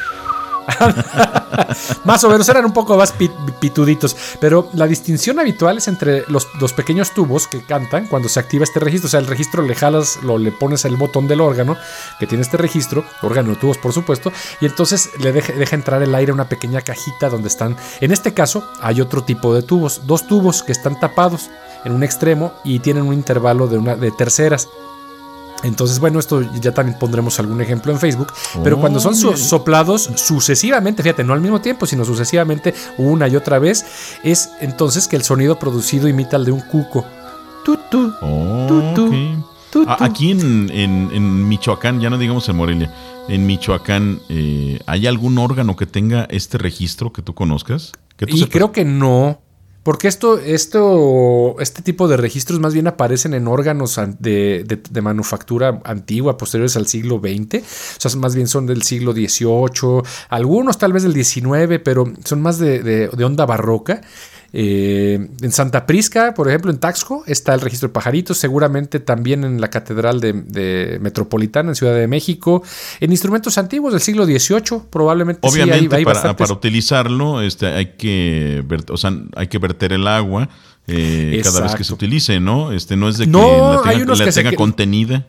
más 2.05 2.25
o 2.25 2.31
menos 2.31 2.49
eran 2.49 2.65
un 2.65 2.73
poco 2.73 2.97
más 2.97 3.13
pituditos. 3.61 4.17
Pero 4.41 4.69
la 4.75 4.87
distinción 4.87 5.39
habitual 5.39 5.79
es 5.79 5.89
entre 5.89 6.25
los, 6.29 6.47
pequeños 6.75 7.13
tubos 7.13 7.47
que 7.47 7.65
cantan 7.65 8.07
cuando 8.07 8.29
se 8.29 8.41
activa 8.41 8.65
este 8.65 8.81
registro. 8.81 9.09
O 9.09 9.11
sea, 9.11 9.21
el 9.21 9.27
registro 9.27 9.63
le 9.63 9.75
jalas, 9.75 10.19
lo, 10.23 10.39
le 10.39 10.53
pones 10.53 10.85
el 10.85 10.97
botón 10.97 11.29
del 11.29 11.41
órgano 11.41 11.77
que 12.19 12.27
tiene 12.27 12.43
este 12.43 12.57
registro, 12.57 13.05
órgano 13.23 13.57
tubos, 13.57 13.79
por 13.79 13.93
supuesto, 13.93 14.33
y 14.61 14.67
entonces 14.67 15.11
le 15.19 15.33
deja, 15.33 15.53
deja 15.53 15.77
entrar 15.77 16.03
el 16.03 16.15
aire 16.15 16.31
a 16.31 16.35
una 16.35 16.49
pequeña 16.49 16.81
cajita 16.81 17.29
donde 17.29 17.49
están. 17.49 17.77
En 18.01 18.13
este 18.13 18.35
caso, 18.35 18.71
hay 18.81 19.01
otro 19.01 19.25
tipo 19.25 19.55
de 19.55 19.63
tubos, 19.63 20.03
dos 20.07 20.27
tubos 20.27 20.63
que 20.63 20.73
están 20.73 20.99
tapados 20.99 21.51
en 21.85 21.93
un 21.93 22.03
extremo 22.03 22.53
y 22.65 22.81
tienen 22.81 23.05
un 23.05 23.15
intervalo 23.15 23.67
de, 23.67 23.79
una, 23.79 23.97
de 23.97 24.11
terceras. 24.11 24.69
Entonces, 25.63 25.99
bueno, 25.99 26.19
esto 26.19 26.43
ya 26.61 26.73
también 26.73 26.99
pondremos 26.99 27.39
algún 27.39 27.61
ejemplo 27.61 27.93
en 27.93 27.99
Facebook. 27.99 28.33
Pero 28.63 28.79
cuando 28.79 29.01
son 29.01 29.15
soplados 29.15 30.11
sucesivamente, 30.17 31.03
fíjate, 31.03 31.25
no 31.25 31.33
al 31.33 31.41
mismo 31.41 31.61
tiempo, 31.61 31.87
sino 31.87 32.05
sucesivamente 32.05 32.75
una 32.99 33.29
y 33.29 33.37
otra 33.37 33.59
vez, 33.59 33.85
es 34.23 34.51
entonces 34.61 35.09
que 35.09 35.17
el 35.17 35.23
sonido 35.23 35.59
producido 35.59 36.09
imita 36.09 36.37
al 36.37 36.45
de 36.45 36.53
un 36.53 36.61
cuco. 36.61 37.05
Aquí 39.99 40.31
en, 40.33 41.49
Michoacán, 41.49 42.01
ya 42.01 42.11
no 42.11 42.19
digamos 42.19 42.49
en 42.49 42.57
Morelia, 42.57 42.93
en 43.29 43.47
Michoacán, 43.47 44.21
eh, 44.29 44.81
¿hay 44.87 45.07
algún 45.07 45.39
órgano 45.39 45.77
que 45.77 45.87
tenga 45.87 46.27
este 46.31 46.59
registro 46.59 47.13
que 47.13 47.23
tú 47.23 47.35
conozcas? 47.35 47.93
y 48.27 48.47
creo 48.47 48.73
que 48.73 48.85
no. 48.85 49.41
Porque 49.83 50.09
esto, 50.09 50.39
esto, 50.39 51.57
este 51.59 51.81
tipo 51.81 52.07
de 52.07 52.19
registros 52.19 52.61
más 52.61 52.75
bien 52.75 52.87
aparecen 52.87 53.33
en 53.33 53.49
órganos 53.49 53.99
de, 54.19 54.83
manufactura 55.03 55.81
antigua, 55.85 56.37
posteriores 56.37 56.77
al 56.77 56.87
siglo 56.87 57.19
XX. 57.19 57.63
O 57.63 58.01
sea, 58.01 58.21
más 58.21 58.35
bien 58.35 58.47
son 58.47 58.67
del 58.67 58.83
siglo 58.83 59.13
XVIII, 59.13 60.03
algunos 60.29 60.77
tal 60.77 60.93
vez 60.93 61.03
del 61.03 61.15
XIX, 61.15 61.81
pero 61.83 62.13
son 62.25 62.43
más 62.43 62.59
de, 62.59 62.83
de 62.83 63.25
onda 63.25 63.47
barroca. 63.47 64.03
Eh, 64.53 65.29
en 65.41 65.53
Santa 65.53 65.87
Prisca, 65.87 66.35
por 66.35 66.49
ejemplo, 66.49 66.71
en 66.71 66.79
Taxco, 66.79 67.23
está 67.27 67.55
el 67.55 67.61
registro 67.61 67.89
de 67.89 67.93
pajaritos, 67.93 68.39
seguramente 68.39 69.01
también 69.01 69.45
en 69.45 69.61
la 69.61 69.69
Catedral 69.69 70.21
de, 70.21 70.99
Metropolitana, 71.01 71.71
en 71.71 71.75
Ciudad 71.75 71.95
de 71.95 72.09
México, 72.09 72.63
en 73.01 73.13
instrumentos 73.13 73.59
antiguos 73.59 73.93
del 73.93 74.03
siglo 74.03 74.25
XVIII, 74.25 74.83
probablemente 74.91 75.47
Obviamente, 75.47 75.99
sí, 75.99 76.05
para, 76.05 76.37
para, 76.37 76.53
utilizarlo 76.53 77.43
este, 77.43 77.67
hay, 77.67 77.87
que 77.97 78.65
o 78.89 78.97
sea, 78.97 79.13
hay 79.37 79.47
que 79.47 79.59
verter 79.59 79.93
el 79.93 80.07
agua 80.07 80.49
eh, 80.93 81.41
cada 81.43 81.61
vez 81.61 81.75
que 81.75 81.85
se 81.85 81.93
utilice, 81.93 82.41
¿no? 82.41 82.73
Este 82.73 82.97
no 82.97 83.09
es 83.09 83.19
de 83.19 83.27
que 83.27 83.33
la 83.33 84.33
tenga, 84.33 84.53
contenida. 84.53 85.27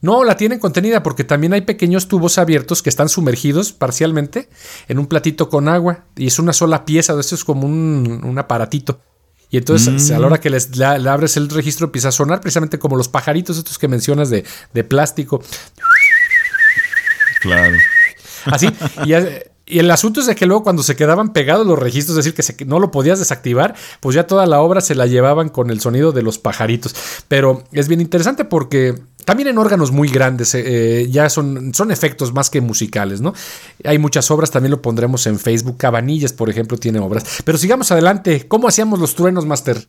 No, 0.00 0.24
la 0.24 0.36
tienen 0.36 0.58
contenida 0.58 1.02
porque 1.02 1.24
también 1.24 1.52
hay 1.52 1.62
pequeños 1.62 2.08
tubos 2.08 2.38
abiertos 2.38 2.82
que 2.82 2.90
están 2.90 3.08
sumergidos 3.08 3.72
parcialmente 3.72 4.48
en 4.88 4.98
un 4.98 5.06
platito 5.06 5.48
con 5.48 5.68
agua 5.68 6.04
y 6.16 6.26
es 6.26 6.38
una 6.38 6.52
sola 6.52 6.84
pieza, 6.84 7.18
esto 7.18 7.34
es 7.34 7.44
como 7.44 7.66
un, 7.66 8.36
aparatito. 8.38 9.00
Y 9.48 9.58
entonces 9.58 10.10
a 10.10 10.18
la 10.18 10.26
hora 10.26 10.40
que 10.40 10.50
les, 10.50 10.76
le, 10.76 10.84
abres 10.84 11.36
el 11.36 11.48
registro 11.48 11.86
empieza 11.86 12.08
a 12.08 12.12
sonar 12.12 12.40
precisamente 12.40 12.78
como 12.78 12.96
los 12.96 13.08
pajaritos 13.08 13.56
estos 13.56 13.78
que 13.78 13.86
mencionas 13.86 14.28
de, 14.28 14.44
de 14.74 14.84
plástico. 14.84 15.42
Claro. 17.40 17.76
Así. 18.46 18.68
Y 19.04 19.12
y 19.66 19.80
el 19.80 19.90
asunto 19.90 20.20
es 20.20 20.26
de 20.26 20.36
que 20.36 20.46
luego 20.46 20.62
cuando 20.62 20.84
se 20.84 20.94
quedaban 20.94 21.32
pegados 21.32 21.66
los 21.66 21.78
registros, 21.78 22.16
es 22.18 22.32
decir, 22.32 22.56
que 22.56 22.64
no 22.64 22.78
lo 22.78 22.92
podías 22.92 23.18
desactivar, 23.18 23.74
pues 24.00 24.14
ya 24.14 24.26
toda 24.26 24.46
la 24.46 24.60
obra 24.60 24.80
se 24.80 24.94
la 24.94 25.06
llevaban 25.06 25.48
con 25.48 25.70
el 25.70 25.80
sonido 25.80 26.12
de 26.12 26.22
los 26.22 26.38
pajaritos. 26.38 26.94
Pero 27.26 27.64
es 27.72 27.88
bien 27.88 28.00
interesante 28.00 28.44
porque 28.44 28.94
también 29.24 29.48
en 29.48 29.58
órganos 29.58 29.90
muy 29.90 30.08
grandes 30.08 30.54
eh, 30.54 30.62
eh, 31.02 31.08
ya 31.10 31.28
son, 31.28 31.74
son 31.74 31.90
efectos 31.90 32.32
más 32.32 32.48
que 32.48 32.60
musicales, 32.60 33.20
¿no? 33.20 33.34
Hay 33.84 33.98
muchas 33.98 34.30
obras, 34.30 34.52
también 34.52 34.70
lo 34.70 34.80
pondremos 34.80 35.26
en 35.26 35.40
Facebook. 35.40 35.78
Cabanillas, 35.78 36.32
por 36.32 36.48
ejemplo, 36.48 36.78
tiene 36.78 37.00
obras. 37.00 37.24
Pero 37.44 37.58
sigamos 37.58 37.90
adelante. 37.90 38.46
¿Cómo 38.46 38.68
hacíamos 38.68 39.00
los 39.00 39.16
truenos, 39.16 39.46
Master? 39.46 39.88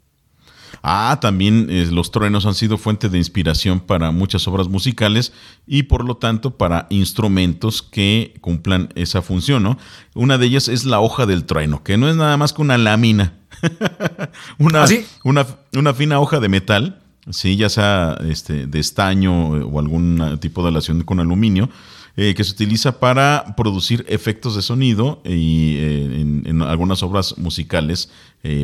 Ah, 0.81 1.17
también 1.21 1.67
eh, 1.69 1.87
los 1.91 2.11
truenos 2.11 2.45
han 2.45 2.53
sido 2.53 2.77
fuente 2.77 3.09
de 3.09 3.17
inspiración 3.17 3.79
para 3.79 4.11
muchas 4.11 4.47
obras 4.47 4.67
musicales 4.67 5.33
y 5.65 5.83
por 5.83 6.05
lo 6.05 6.17
tanto 6.17 6.57
para 6.57 6.87
instrumentos 6.89 7.81
que 7.81 8.35
cumplan 8.41 8.89
esa 8.95 9.21
función, 9.21 9.63
¿no? 9.63 9.77
Una 10.13 10.37
de 10.37 10.45
ellas 10.45 10.67
es 10.67 10.85
la 10.85 10.99
hoja 10.99 11.25
del 11.25 11.45
trueno, 11.45 11.83
que 11.83 11.97
no 11.97 12.09
es 12.09 12.15
nada 12.15 12.37
más 12.37 12.53
que 12.53 12.61
una 12.61 12.77
lámina, 12.77 13.33
una, 14.57 14.83
¿Ah, 14.83 14.87
una, 15.23 15.45
una, 15.73 15.93
fina 15.93 16.19
hoja 16.19 16.39
de 16.39 16.49
metal, 16.49 17.01
sí, 17.29 17.55
ya 17.55 17.69
sea 17.69 18.17
este, 18.27 18.67
de 18.67 18.79
estaño 18.79 19.49
o 19.49 19.79
algún 19.79 20.37
tipo 20.39 20.61
de 20.61 20.69
aleación 20.69 21.03
con 21.03 21.19
aluminio, 21.19 21.69
eh, 22.17 22.33
que 22.35 22.43
se 22.43 22.51
utiliza 22.51 22.99
para 22.99 23.55
producir 23.55 24.05
efectos 24.09 24.55
de 24.55 24.61
sonido 24.61 25.21
y 25.23 25.75
eh, 25.77 26.21
en, 26.45 26.61
algunas 26.61 27.01
obras 27.03 27.37
musicales 27.37 28.09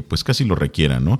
pues 0.07 0.23
casi 0.23 0.45
lo 0.45 0.55
requieran, 0.55 1.03
¿no? 1.03 1.19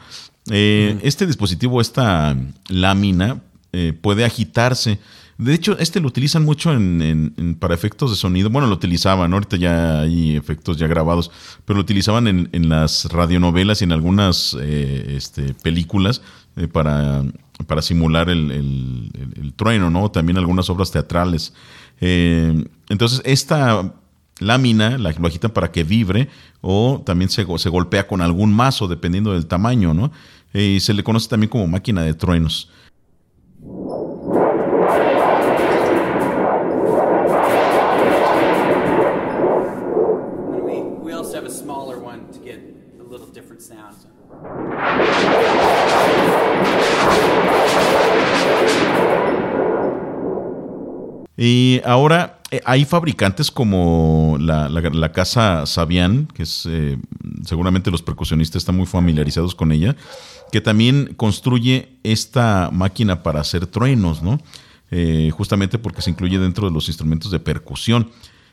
Eh, 0.52 1.00
este 1.04 1.26
dispositivo, 1.26 1.80
esta 1.80 2.36
lámina, 2.68 3.42
eh, 3.72 3.94
puede 4.00 4.26
agitarse. 4.26 5.00
De 5.38 5.54
hecho, 5.54 5.78
este 5.80 6.00
lo 6.00 6.08
utilizan 6.08 6.44
mucho 6.44 6.72
en, 6.72 7.58
para 7.60 7.74
efectos 7.74 8.12
de 8.12 8.18
sonido. 8.18 8.50
Bueno, 8.50 8.68
lo 8.68 8.76
utilizaban, 8.76 9.34
ahorita 9.34 9.58
ya 9.58 10.02
hay 10.02 10.36
efectos 10.36 10.78
ya 10.78 10.88
grabados, 10.88 11.32
pero 11.66 11.78
lo 11.78 11.82
utilizaban 11.82 12.28
en, 12.28 12.70
las 12.70 13.06
radionovelas 13.06 13.82
y 13.82 13.86
en 13.86 13.94
algunas 13.94 14.56
eh, 14.60 15.16
este, 15.18 15.54
películas 15.56 16.22
para, 16.72 17.24
para, 17.66 17.82
simular 17.82 18.30
el, 18.30 19.54
trueno, 19.56 19.90
¿no? 19.90 20.12
También 20.12 20.38
algunas 20.38 20.70
obras 20.70 20.92
teatrales. 20.92 21.54
Entonces, 22.00 23.22
esta 23.26 23.94
lámina, 24.40 24.98
la, 24.98 25.12
lo 25.12 25.28
agitan 25.28 25.52
para 25.52 25.72
que 25.72 25.84
vibre 25.84 26.30
o 26.62 27.02
también 27.06 27.30
se, 27.30 27.46
se 27.58 27.70
golpea 27.70 28.08
con 28.08 28.22
algún 28.22 28.54
mazo 28.54 28.88
dependiendo 28.88 29.34
del 29.34 29.46
tamaño, 29.46 29.94
¿no? 29.94 30.12
y 30.54 30.80
se 30.80 30.94
le 30.94 31.04
conoce 31.04 31.28
también 31.30 31.50
como 31.50 31.68
máquina 31.68 32.04
de 32.04 32.14
truenos. 32.14 32.70
Y 51.46 51.82
ahora 51.84 52.40
eh, 52.52 52.62
hay 52.64 52.86
fabricantes 52.86 53.52
como 53.52 54.38
la, 54.40 55.12
casa 55.12 55.66
Sabian, 55.66 56.26
que 56.28 56.44
es 56.44 56.66
eh, 56.70 56.98
seguramente 57.44 57.92
los 57.92 58.02
percusionistas 58.02 58.62
están 58.62 58.78
muy 58.78 58.86
familiarizados 58.86 59.54
con 59.54 59.74
ella, 59.74 59.94
que 60.54 60.62
también 60.62 61.16
construye 61.18 61.98
esta 62.04 62.70
máquina 62.72 63.24
para 63.24 63.42
hacer 63.42 63.68
truenos, 63.68 64.24
¿no? 64.24 64.40
Eh, 64.90 65.32
justamente 65.34 65.78
porque 65.78 66.02
se 66.02 66.12
incluye 66.12 66.40
dentro 66.40 66.70
de 66.70 66.74
los 66.74 66.88
instrumentos 66.88 67.30
de 67.30 67.40
percusión. 67.42 68.10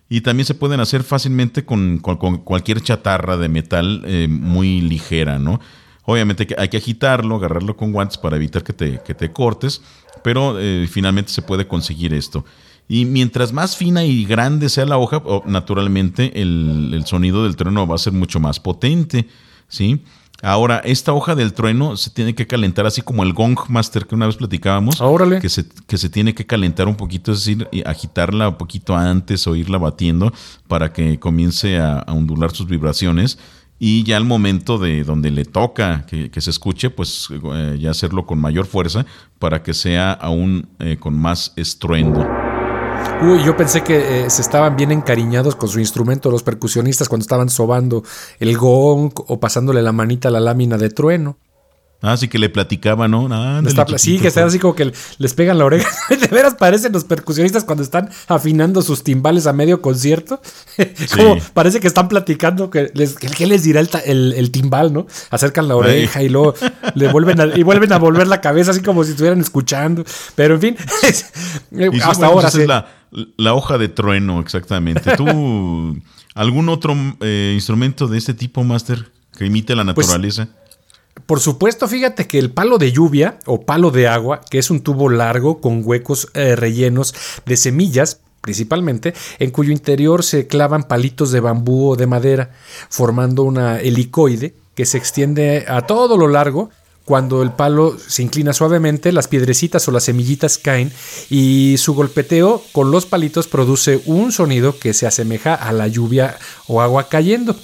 Y 0.08 0.22
también 0.22 0.44
se 0.44 0.54
pueden 0.54 0.80
hacer 0.80 1.04
fácilmente 1.04 1.64
con, 1.64 1.98
cualquier 1.98 2.80
chatarra 2.80 3.36
de 3.36 3.48
metal 3.48 4.04
muy 4.28 4.80
ligera, 4.80 5.38
¿no? 5.38 5.60
Obviamente 6.06 6.48
hay 6.58 6.68
que 6.68 6.78
agitarlo, 6.78 7.36
agarrarlo 7.36 7.76
con 7.76 7.92
guantes 7.92 8.18
para 8.18 8.34
evitar 8.34 8.64
que 8.64 8.72
te, 8.72 9.00
que 9.06 9.14
te 9.14 9.30
cortes, 9.30 9.80
pero 10.24 10.56
finalmente 10.88 11.30
se 11.30 11.42
puede 11.42 11.68
conseguir 11.68 12.12
esto. 12.12 12.44
Y 12.92 13.04
mientras 13.04 13.52
más 13.52 13.76
fina 13.76 14.04
y 14.04 14.24
grande 14.24 14.68
sea 14.68 14.84
la 14.84 14.98
hoja, 14.98 15.22
naturalmente 15.46 16.42
el, 16.42 17.04
sonido 17.06 17.44
del 17.44 17.54
trueno 17.54 17.86
va 17.86 17.94
a 17.94 17.98
ser 17.98 18.12
mucho 18.12 18.40
más 18.40 18.58
potente. 18.58 19.28
¿sí? 19.68 20.02
Ahora, 20.42 20.82
esta 20.84 21.12
hoja 21.12 21.36
del 21.36 21.52
trueno 21.52 21.96
se 21.96 22.10
tiene 22.10 22.34
que 22.34 22.48
calentar 22.48 22.86
así 22.86 23.00
como 23.00 23.22
el 23.22 23.32
gong 23.32 23.56
master 23.68 24.08
que 24.08 24.16
una 24.16 24.26
vez 24.26 24.34
platicábamos. 24.34 25.00
Órale. 25.00 25.38
Que 25.38 25.48
se, 25.48 25.66
que 25.86 25.98
se 25.98 26.08
tiene 26.08 26.34
que 26.34 26.46
calentar 26.46 26.88
un 26.88 26.96
poquito, 26.96 27.30
es 27.30 27.44
decir, 27.44 27.68
agitarla 27.86 28.48
un 28.48 28.58
poquito 28.58 28.96
antes 28.96 29.46
o 29.46 29.54
irla 29.54 29.78
batiendo 29.78 30.32
para 30.66 30.92
que 30.92 31.20
comience 31.20 31.78
a, 31.78 32.04
ondular 32.08 32.50
sus 32.50 32.66
vibraciones. 32.66 33.38
Y 33.78 34.02
ya 34.02 34.16
al 34.16 34.24
momento 34.24 34.78
de 34.78 35.04
donde 35.04 35.30
le 35.30 35.44
toca 35.44 36.06
que, 36.06 36.40
se 36.40 36.50
escuche, 36.50 36.90
pues 36.90 37.28
eh, 37.54 37.78
ya 37.80 37.92
hacerlo 37.92 38.26
con 38.26 38.40
mayor 38.40 38.66
fuerza 38.66 39.06
para 39.38 39.62
que 39.62 39.74
sea 39.74 40.10
aún 40.10 40.68
eh, 40.80 40.96
con 40.98 41.16
más 41.16 41.52
estruendo. 41.54 42.39
Uy, 43.22 43.44
yo 43.44 43.54
pensé 43.56 43.82
que 43.82 44.24
eh, 44.24 44.30
se 44.30 44.40
estaban 44.40 44.76
bien 44.76 44.92
encariñados 44.92 45.54
con 45.54 45.68
su 45.68 45.78
instrumento 45.78 46.30
los 46.30 46.42
percusionistas 46.42 47.08
cuando 47.08 47.24
estaban 47.24 47.50
sobando 47.50 48.02
el 48.38 48.56
gong 48.56 49.12
o 49.14 49.38
pasándole 49.38 49.82
la 49.82 49.92
manita 49.92 50.28
a 50.28 50.30
la 50.30 50.40
lámina 50.40 50.78
de 50.78 50.88
trueno. 50.88 51.36
Ah, 52.02 52.16
sí 52.16 52.28
que 52.28 52.38
le 52.38 52.48
platicaba, 52.48 53.08
¿no? 53.08 53.28
sí, 53.98 54.18
que 54.18 54.28
están 54.28 54.46
así 54.46 54.58
como 54.58 54.74
que 54.74 54.90
les 55.18 55.34
pegan 55.34 55.58
la 55.58 55.66
oreja. 55.66 55.90
de 56.08 56.28
veras 56.28 56.54
parecen 56.54 56.92
los 56.92 57.04
percusionistas 57.04 57.64
cuando 57.64 57.82
están 57.82 58.08
afinando 58.26 58.80
sus 58.80 59.04
timbales 59.04 59.46
a 59.46 59.52
medio 59.52 59.82
concierto. 59.82 60.40
como 61.16 61.36
parece 61.52 61.78
que 61.78 61.86
están 61.86 62.08
platicando 62.08 62.70
que 62.70 62.90
les, 62.94 63.16
¿qué 63.16 63.46
les 63.46 63.64
dirá 63.64 63.82
el, 64.06 64.50
timbal, 64.50 64.94
no? 64.94 65.06
Acercan 65.30 65.68
la 65.68 65.76
oreja 65.76 66.22
y 66.22 66.30
luego 66.30 66.54
le 66.94 67.08
vuelven 67.08 67.38
a, 67.38 67.46
y 67.58 67.62
vuelven 67.62 67.92
a 67.92 67.98
volver 67.98 68.28
la 68.28 68.40
cabeza 68.40 68.70
así 68.70 68.80
como 68.80 69.04
si 69.04 69.10
estuvieran 69.10 69.40
escuchando. 69.40 70.02
Pero 70.34 70.54
en 70.54 70.60
fin, 70.60 70.76
hasta 72.02 72.26
ahora. 72.26 72.48
es 72.48 72.66
la, 73.36 73.54
hoja 73.54 73.76
de 73.76 73.88
trueno, 73.88 74.40
exactamente. 74.40 75.16
¿Tú, 75.16 76.00
algún 76.34 76.70
otro 76.70 76.96
eh, 77.20 77.52
instrumento 77.54 78.06
de 78.06 78.16
este 78.16 78.32
tipo, 78.32 78.64
Master, 78.64 79.10
que 79.36 79.44
imite 79.44 79.76
la 79.76 79.84
pues, 79.94 80.06
naturaleza? 80.06 80.48
Por 81.30 81.38
supuesto, 81.38 81.86
fíjate 81.86 82.26
que 82.26 82.40
el 82.40 82.50
palo 82.50 82.76
de 82.76 82.90
lluvia 82.90 83.38
o 83.46 83.60
palo 83.60 83.92
de 83.92 84.08
agua, 84.08 84.40
que 84.50 84.58
es 84.58 84.68
un 84.68 84.80
tubo 84.80 85.08
largo 85.08 85.60
con 85.60 85.82
huecos 85.84 86.26
eh, 86.34 86.56
rellenos 86.56 87.14
de 87.46 87.56
semillas, 87.56 88.18
principalmente, 88.40 89.14
en 89.38 89.52
cuyo 89.52 89.70
interior 89.70 90.24
se 90.24 90.48
clavan 90.48 90.88
palitos 90.88 91.30
de 91.30 91.38
bambú 91.38 91.90
o 91.90 91.94
de 91.94 92.08
madera, 92.08 92.50
formando 92.88 93.44
una 93.44 93.78
helicoide 93.78 94.56
que 94.74 94.84
se 94.84 94.98
extiende 94.98 95.66
a 95.68 95.82
todo 95.82 96.16
lo 96.16 96.26
largo 96.26 96.70
cuando 97.04 97.42
el 97.42 97.52
palo 97.52 97.96
se 97.96 98.22
inclina 98.22 98.52
suavemente, 98.52 99.12
las 99.12 99.28
piedrecitas 99.28 99.86
o 99.86 99.92
las 99.92 100.02
semillitas 100.02 100.58
caen 100.58 100.92
y 101.28 101.76
su 101.78 101.94
golpeteo 101.94 102.60
con 102.72 102.90
los 102.90 103.06
palitos 103.06 103.46
produce 103.46 104.02
un 104.06 104.32
sonido 104.32 104.80
que 104.80 104.94
se 104.94 105.06
asemeja 105.06 105.54
a 105.54 105.70
la 105.70 105.86
lluvia 105.86 106.38
o 106.66 106.80
agua 106.80 107.08
cayendo. 107.08 107.54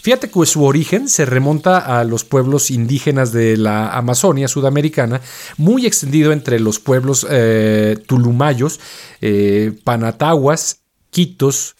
Fíjate 0.00 0.30
que 0.30 0.46
su 0.46 0.64
origen 0.64 1.08
se 1.08 1.24
remonta 1.24 1.78
a 1.78 2.04
los 2.04 2.24
pueblos 2.24 2.70
indígenas 2.70 3.32
de 3.32 3.56
la 3.56 3.90
Amazonia 3.90 4.48
sudamericana, 4.48 5.20
muy 5.56 5.86
extendido 5.86 6.32
entre 6.32 6.60
los 6.60 6.78
pueblos 6.78 7.26
eh, 7.28 7.98
tulumayos, 8.06 8.80
eh, 9.20 9.72
panataguas, 9.84 10.80
quitos, 11.10 11.76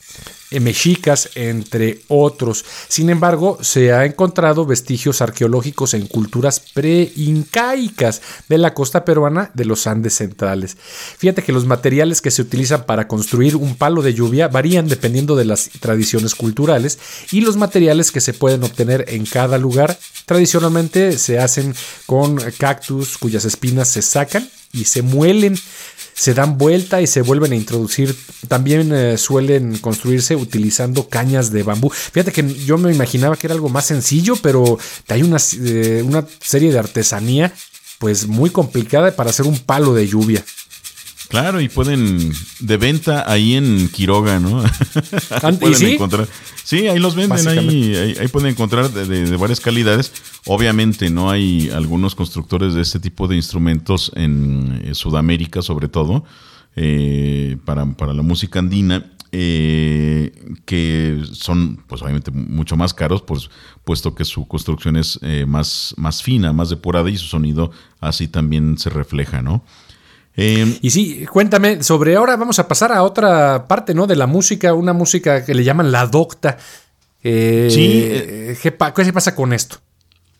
mexicas, 0.50 1.30
entre 1.34 2.00
otros. 2.08 2.64
Sin 2.88 3.10
embargo, 3.10 3.58
se 3.60 3.92
ha 3.92 4.04
encontrado 4.04 4.64
vestigios 4.64 5.20
arqueológicos 5.20 5.94
en 5.94 6.06
culturas 6.06 6.60
pre-incaicas 6.60 8.22
de 8.48 8.58
la 8.58 8.74
costa 8.74 9.04
peruana 9.04 9.50
de 9.54 9.64
los 9.64 9.86
Andes 9.86 10.14
centrales. 10.14 10.76
Fíjate 11.18 11.42
que 11.42 11.52
los 11.52 11.66
materiales 11.66 12.20
que 12.20 12.30
se 12.30 12.42
utilizan 12.42 12.84
para 12.84 13.08
construir 13.08 13.56
un 13.56 13.76
palo 13.76 14.02
de 14.02 14.14
lluvia 14.14 14.48
varían 14.48 14.88
dependiendo 14.88 15.36
de 15.36 15.44
las 15.44 15.70
tradiciones 15.80 16.34
culturales 16.34 16.98
y 17.30 17.40
los 17.42 17.56
materiales 17.56 18.10
que 18.10 18.20
se 18.20 18.32
pueden 18.32 18.64
obtener 18.64 19.04
en 19.08 19.26
cada 19.26 19.58
lugar 19.58 19.98
tradicionalmente 20.26 21.18
se 21.18 21.38
hacen 21.38 21.74
con 22.06 22.36
cactus 22.58 23.18
cuyas 23.18 23.44
espinas 23.44 23.88
se 23.88 24.02
sacan 24.02 24.48
y 24.72 24.84
se 24.84 25.02
muelen 25.02 25.58
se 26.18 26.34
dan 26.34 26.58
vuelta 26.58 27.00
y 27.00 27.06
se 27.06 27.22
vuelven 27.22 27.52
a 27.52 27.56
introducir. 27.56 28.14
También 28.48 28.92
eh, 28.92 29.16
suelen 29.16 29.78
construirse 29.78 30.34
utilizando 30.34 31.08
cañas 31.08 31.52
de 31.52 31.62
bambú. 31.62 31.90
Fíjate 31.90 32.32
que 32.32 32.42
yo 32.64 32.76
me 32.76 32.92
imaginaba 32.92 33.36
que 33.36 33.46
era 33.46 33.54
algo 33.54 33.68
más 33.68 33.86
sencillo, 33.86 34.34
pero 34.42 34.78
hay 35.08 35.22
una, 35.22 35.36
eh, 35.64 36.02
una 36.04 36.26
serie 36.40 36.72
de 36.72 36.78
artesanía 36.80 37.52
pues 38.00 38.26
muy 38.26 38.50
complicada 38.50 39.14
para 39.14 39.30
hacer 39.30 39.46
un 39.46 39.58
palo 39.58 39.94
de 39.94 40.08
lluvia. 40.08 40.44
Claro, 41.28 41.60
y 41.60 41.68
pueden 41.68 42.32
de 42.60 42.76
venta 42.78 43.30
ahí 43.30 43.54
en 43.54 43.88
Quiroga, 43.90 44.40
¿no? 44.40 44.64
pueden 45.60 45.74
sí? 45.74 45.92
encontrar. 45.92 46.26
Sí, 46.64 46.88
ahí 46.88 46.98
los 46.98 47.14
venden, 47.14 47.48
ahí, 47.48 48.16
ahí, 48.18 48.28
pueden 48.28 48.50
encontrar 48.50 48.90
de, 48.90 49.36
varias 49.36 49.60
calidades. 49.60 50.12
Obviamente 50.46 51.10
no 51.10 51.30
hay 51.30 51.70
algunos 51.70 52.14
constructores 52.14 52.74
de 52.74 52.82
este 52.82 52.98
tipo 52.98 53.28
de 53.28 53.36
instrumentos 53.36 54.10
en 54.14 54.82
eh, 54.84 54.94
Sudamérica, 54.94 55.60
sobre 55.60 55.88
todo, 55.88 56.24
eh, 56.76 57.58
para, 57.64 57.84
la 57.84 58.22
música 58.22 58.58
andina. 58.58 59.12
Eh, 59.30 60.32
que 60.64 61.22
son 61.32 61.84
pues 61.86 62.00
obviamente 62.00 62.30
mucho 62.30 62.78
más 62.78 62.94
caros 62.94 63.20
pues, 63.20 63.50
puesto 63.84 64.14
que 64.14 64.24
su 64.24 64.48
construcción 64.48 64.96
es 64.96 65.20
más, 65.46 65.94
más 65.98 66.22
fina, 66.22 66.54
más 66.54 66.70
depurada 66.70 67.10
y 67.10 67.18
su 67.18 67.26
sonido 67.26 67.70
así 68.00 68.26
también 68.28 68.78
se 68.78 68.88
refleja, 68.88 69.42
¿no? 69.42 69.62
Em, 70.40 70.76
y 70.82 70.90
sí, 70.90 71.26
cuéntame 71.26 71.82
sobre 71.82 72.14
ahora 72.14 72.36
vamos 72.36 72.60
a 72.60 72.68
pasar 72.68 72.92
a 72.92 73.02
otra 73.02 73.66
parte, 73.66 73.92
¿no? 73.92 74.06
De 74.06 74.14
la 74.14 74.28
música, 74.28 74.72
una 74.72 74.92
música 74.92 75.44
que 75.44 75.52
le 75.52 75.64
llaman 75.64 75.90
la 75.90 76.06
docta. 76.06 76.58
Eh, 77.24 77.66
sí. 77.68 78.04
Eh, 78.04 78.56
¿qué, 78.62 78.72
¿Qué 78.72 79.12
pasa 79.12 79.34
con 79.34 79.52
esto? 79.52 79.78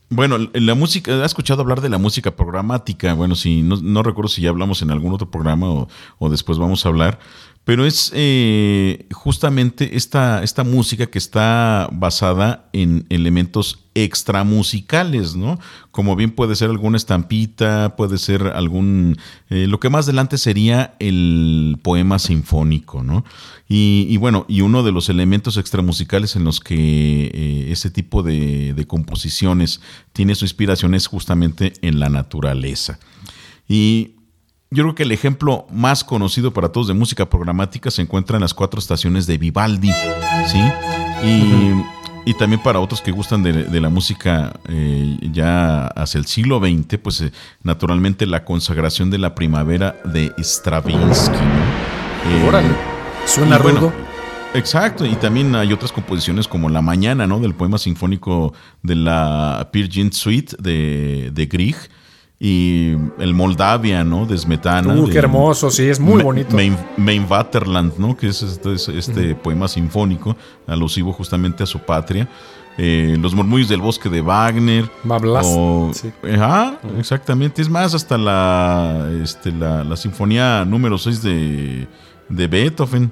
Bueno, 0.08 0.38
la 0.52 0.76
música, 0.76 1.18
¿has 1.18 1.32
escuchado 1.32 1.62
hablar 1.62 1.80
de 1.80 1.88
la 1.88 1.98
música 1.98 2.37
programática? 2.37 3.12
Bueno, 3.14 3.34
si 3.34 3.62
no, 3.62 4.02
recuerdo 4.04 4.28
si 4.28 4.40
ya 4.40 4.50
hablamos 4.50 4.82
en 4.82 4.92
algún 4.92 5.12
otro 5.12 5.32
programa 5.32 5.68
o, 5.68 5.88
o 6.18 6.30
después 6.30 6.58
vamos 6.58 6.87
a 6.87 6.90
hablar, 6.90 7.18
pero 7.64 7.84
es 7.84 8.12
eh, 8.14 9.08
justamente 9.12 9.96
esta, 9.96 10.44
esta 10.44 10.62
música 10.62 11.06
que 11.06 11.18
está 11.18 11.88
basada 11.92 12.70
en 12.72 13.04
elementos 13.11 13.88
extramusicales, 14.04 15.34
¿no? 15.34 15.58
Como 15.90 16.16
bien 16.16 16.30
puede 16.30 16.54
ser 16.56 16.70
alguna 16.70 16.96
estampita, 16.96 17.96
puede 17.96 18.18
ser 18.18 18.42
algún... 18.54 19.16
Eh, 19.50 19.66
lo 19.66 19.80
que 19.80 19.90
más 19.90 20.06
adelante 20.06 20.38
sería 20.38 20.94
el 20.98 21.78
poema 21.82 22.18
sinfónico, 22.18 23.02
¿no? 23.02 23.24
Y, 23.70 24.16
bueno, 24.16 24.46
y 24.48 24.62
uno 24.62 24.82
de 24.82 24.92
los 24.92 25.11
elementos 25.11 25.58
extramusicales 25.58 26.37
en 26.37 26.44
los 26.44 26.58
que 26.58 27.30
eh, 27.34 27.66
ese 27.70 27.90
tipo 27.90 28.22
de, 28.22 28.84
composiciones 28.88 29.82
tiene 30.14 30.34
su 30.34 30.46
inspiración 30.46 30.94
es 30.94 31.06
justamente 31.06 31.74
en 31.82 32.00
la 32.00 32.08
naturaleza. 32.08 32.98
Y 33.68 34.12
yo 34.70 34.84
creo 34.84 34.94
que 34.94 35.02
el 35.02 35.12
ejemplo 35.12 35.66
más 35.70 36.02
conocido 36.02 36.54
para 36.54 36.70
todos 36.70 36.88
de 36.88 36.94
música 36.94 37.28
programática 37.28 37.90
se 37.90 38.00
encuentra 38.00 38.38
en 38.38 38.42
las 38.42 38.54
cuatro 38.54 38.80
estaciones 38.80 39.26
de 39.26 39.37
Vivaldi, 39.37 39.92
¿sí? 40.46 40.61
Y, 41.22 41.97
también 42.35 42.62
para 42.62 42.81
otros 42.81 43.01
que 43.01 43.11
gustan 43.11 43.43
de, 43.43 43.81
la 43.81 43.88
música 43.88 44.53
eh, 44.69 45.17
ya 45.33 45.87
hacia 45.87 46.19
el 46.19 46.27
siglo 46.27 46.59
XX, 46.59 46.99
pues 46.99 47.21
eh, 47.21 47.33
naturalmente 47.62 48.27
la 48.27 48.45
consagración 48.45 49.11
de 49.11 49.19
la 49.19 49.35
primavera 49.35 49.97
de 50.05 50.33
Stravinsky. 50.38 51.37
¿no? 51.37 52.59
Eh, 52.59 52.77
suena 53.25 53.59
rudo. 53.59 53.93
Exacto, 54.55 55.05
y 55.05 55.14
también 55.17 55.55
hay 55.55 55.73
otras 55.73 55.93
composiciones 55.93 56.49
como 56.49 56.71
La 56.71 56.81
Mañana, 56.81 57.27
¿no? 57.27 57.38
Del 57.38 57.55
poema 57.55 57.77
sinfónico 57.77 58.55
de 58.83 58.95
la 58.95 59.69
Pirgin 59.73 60.12
Suite 60.12 60.57
de, 60.59 61.31
de 61.33 61.47
Grieg 61.47 61.77
y 62.40 62.92
el 63.18 63.35
Moldavia, 63.35 64.05
¿no? 64.05 64.24
De 64.24 64.38
Smetana. 64.38 64.94
Uh, 64.94 65.09
qué 65.09 65.18
hermoso, 65.18 65.70
sí, 65.70 65.88
es 65.88 65.98
muy 65.98 66.22
bonito. 66.22 66.57
Main, 66.96 67.29
Vaterland, 67.29 67.98
¿no? 67.98 68.16
Que 68.16 68.29
es 68.29 68.42
este, 68.42 68.74
este 68.96 69.35
poema 69.35 69.66
sinfónico 69.66 70.37
alusivo 70.66 71.12
justamente 71.12 71.64
a 71.64 71.66
su 71.66 71.81
patria. 71.81 72.29
Eh, 72.81 73.16
los 73.18 73.35
murmullos 73.35 73.68
del 73.68 73.81
bosque 73.81 74.09
de 74.09 74.20
Wagner. 74.20 74.88
Mablas. 75.03 75.48
Sí. 75.94 76.12
exactamente. 76.96 77.61
Es 77.61 77.68
más, 77.68 77.92
hasta 77.92 78.16
la, 78.16 79.11
este, 79.20 79.51
la, 79.51 79.96
sinfonía 79.96 80.64
número 80.64 80.96
6 80.96 81.20
de, 81.20 81.88
de 82.29 82.46
Beethoven. 82.46 83.11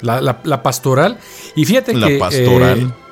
La, 0.00 0.22
la, 0.42 0.62
pastoral. 0.62 1.18
Y 1.54 1.66
fíjate 1.66 1.92
que. 1.92 1.98
La 1.98 2.18
pastoral. 2.18 2.78
Eh, 2.78 3.03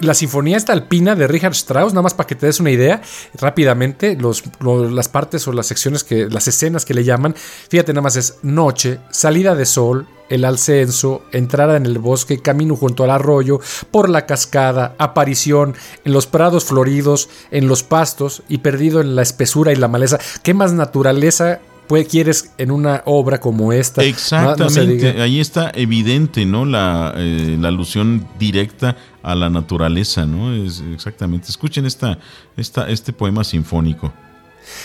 la 0.00 0.14
sinfonía 0.14 0.56
esta 0.56 0.72
alpina 0.72 1.14
de 1.14 1.26
Richard 1.26 1.52
Strauss, 1.52 1.92
nada 1.92 2.02
más 2.02 2.14
para 2.14 2.26
que 2.26 2.34
te 2.34 2.46
des 2.46 2.60
una 2.60 2.70
idea, 2.70 3.02
rápidamente, 3.34 4.16
los, 4.16 4.44
las 4.60 5.08
partes 5.08 5.46
o 5.48 5.52
las 5.52 5.66
secciones 5.66 6.04
que, 6.04 6.28
las 6.28 6.48
escenas 6.48 6.84
que 6.84 6.94
le 6.94 7.04
llaman, 7.04 7.34
fíjate 7.34 7.92
nada 7.92 8.02
más 8.02 8.16
es 8.16 8.38
noche, 8.42 8.98
salida 9.10 9.54
de 9.54 9.66
sol, 9.66 10.06
el 10.28 10.44
ascenso, 10.44 11.22
entrada 11.32 11.76
en 11.76 11.86
el 11.86 11.98
bosque, 11.98 12.40
camino 12.40 12.76
junto 12.76 13.04
al 13.04 13.10
arroyo, 13.10 13.60
por 13.90 14.08
la 14.08 14.26
cascada, 14.26 14.94
aparición, 14.98 15.74
en 16.04 16.12
los 16.12 16.26
prados 16.26 16.64
floridos, 16.64 17.28
en 17.50 17.68
los 17.68 17.82
pastos 17.82 18.42
y 18.48 18.58
perdido 18.58 19.00
en 19.00 19.14
la 19.14 19.22
espesura 19.22 19.72
y 19.72 19.76
la 19.76 19.88
maleza. 19.88 20.18
¿Qué 20.42 20.52
más 20.52 20.72
naturaleza 20.72 21.60
quieres 22.08 22.52
en 22.58 22.70
una 22.70 23.02
obra 23.06 23.38
como 23.38 23.72
esta. 23.72 24.02
Exactamente, 24.02 25.22
ahí 25.22 25.40
está 25.40 25.70
evidente, 25.74 26.44
¿no? 26.44 26.64
La, 26.64 27.14
eh, 27.16 27.56
la, 27.58 27.68
alusión 27.68 28.26
directa 28.38 28.96
a 29.26 29.34
la 29.34 29.50
naturaleza, 29.50 30.24
¿no? 30.24 30.54
Es 30.54 30.82
exactamente. 30.94 31.48
Escuchen 31.48 31.84
esta, 31.84 32.16
esta, 32.56 32.88
este 32.88 33.12
poema 33.12 33.42
sinfónico. 33.42 34.12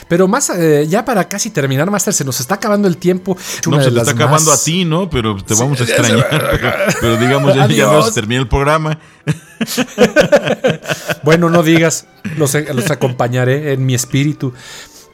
Pero 0.07 0.27
más, 0.27 0.49
eh, 0.49 0.87
ya 0.89 1.05
para 1.05 1.29
casi 1.29 1.51
terminar, 1.51 1.89
Master, 1.91 2.11
se 2.13 2.25
nos 2.25 2.39
está 2.39 2.55
acabando 2.55 2.87
el 2.87 2.97
tiempo. 2.97 3.37
No, 3.69 3.81
se 3.81 3.91
te 3.91 3.99
está 3.99 4.11
acabando 4.11 4.51
a 4.51 4.57
ti, 4.57 4.83
¿no? 4.83 5.09
Pero 5.11 5.35
te 5.43 5.53
vamos 5.53 5.79
a 5.79 5.83
extrañar. 5.83 6.27
pero, 6.99 7.17
digamos, 7.17 7.53
ya, 7.53 7.67
ya 7.67 8.01
se 8.01 8.11
termina 8.13 8.41
el 8.41 8.47
programa. 8.47 8.97
bueno, 11.23 11.51
no 11.51 11.61
digas, 11.61 12.07
los, 12.37 12.55
los 12.73 12.89
acompañaré 12.89 13.73
en 13.73 13.85
mi 13.85 13.93
espíritu. 13.93 14.53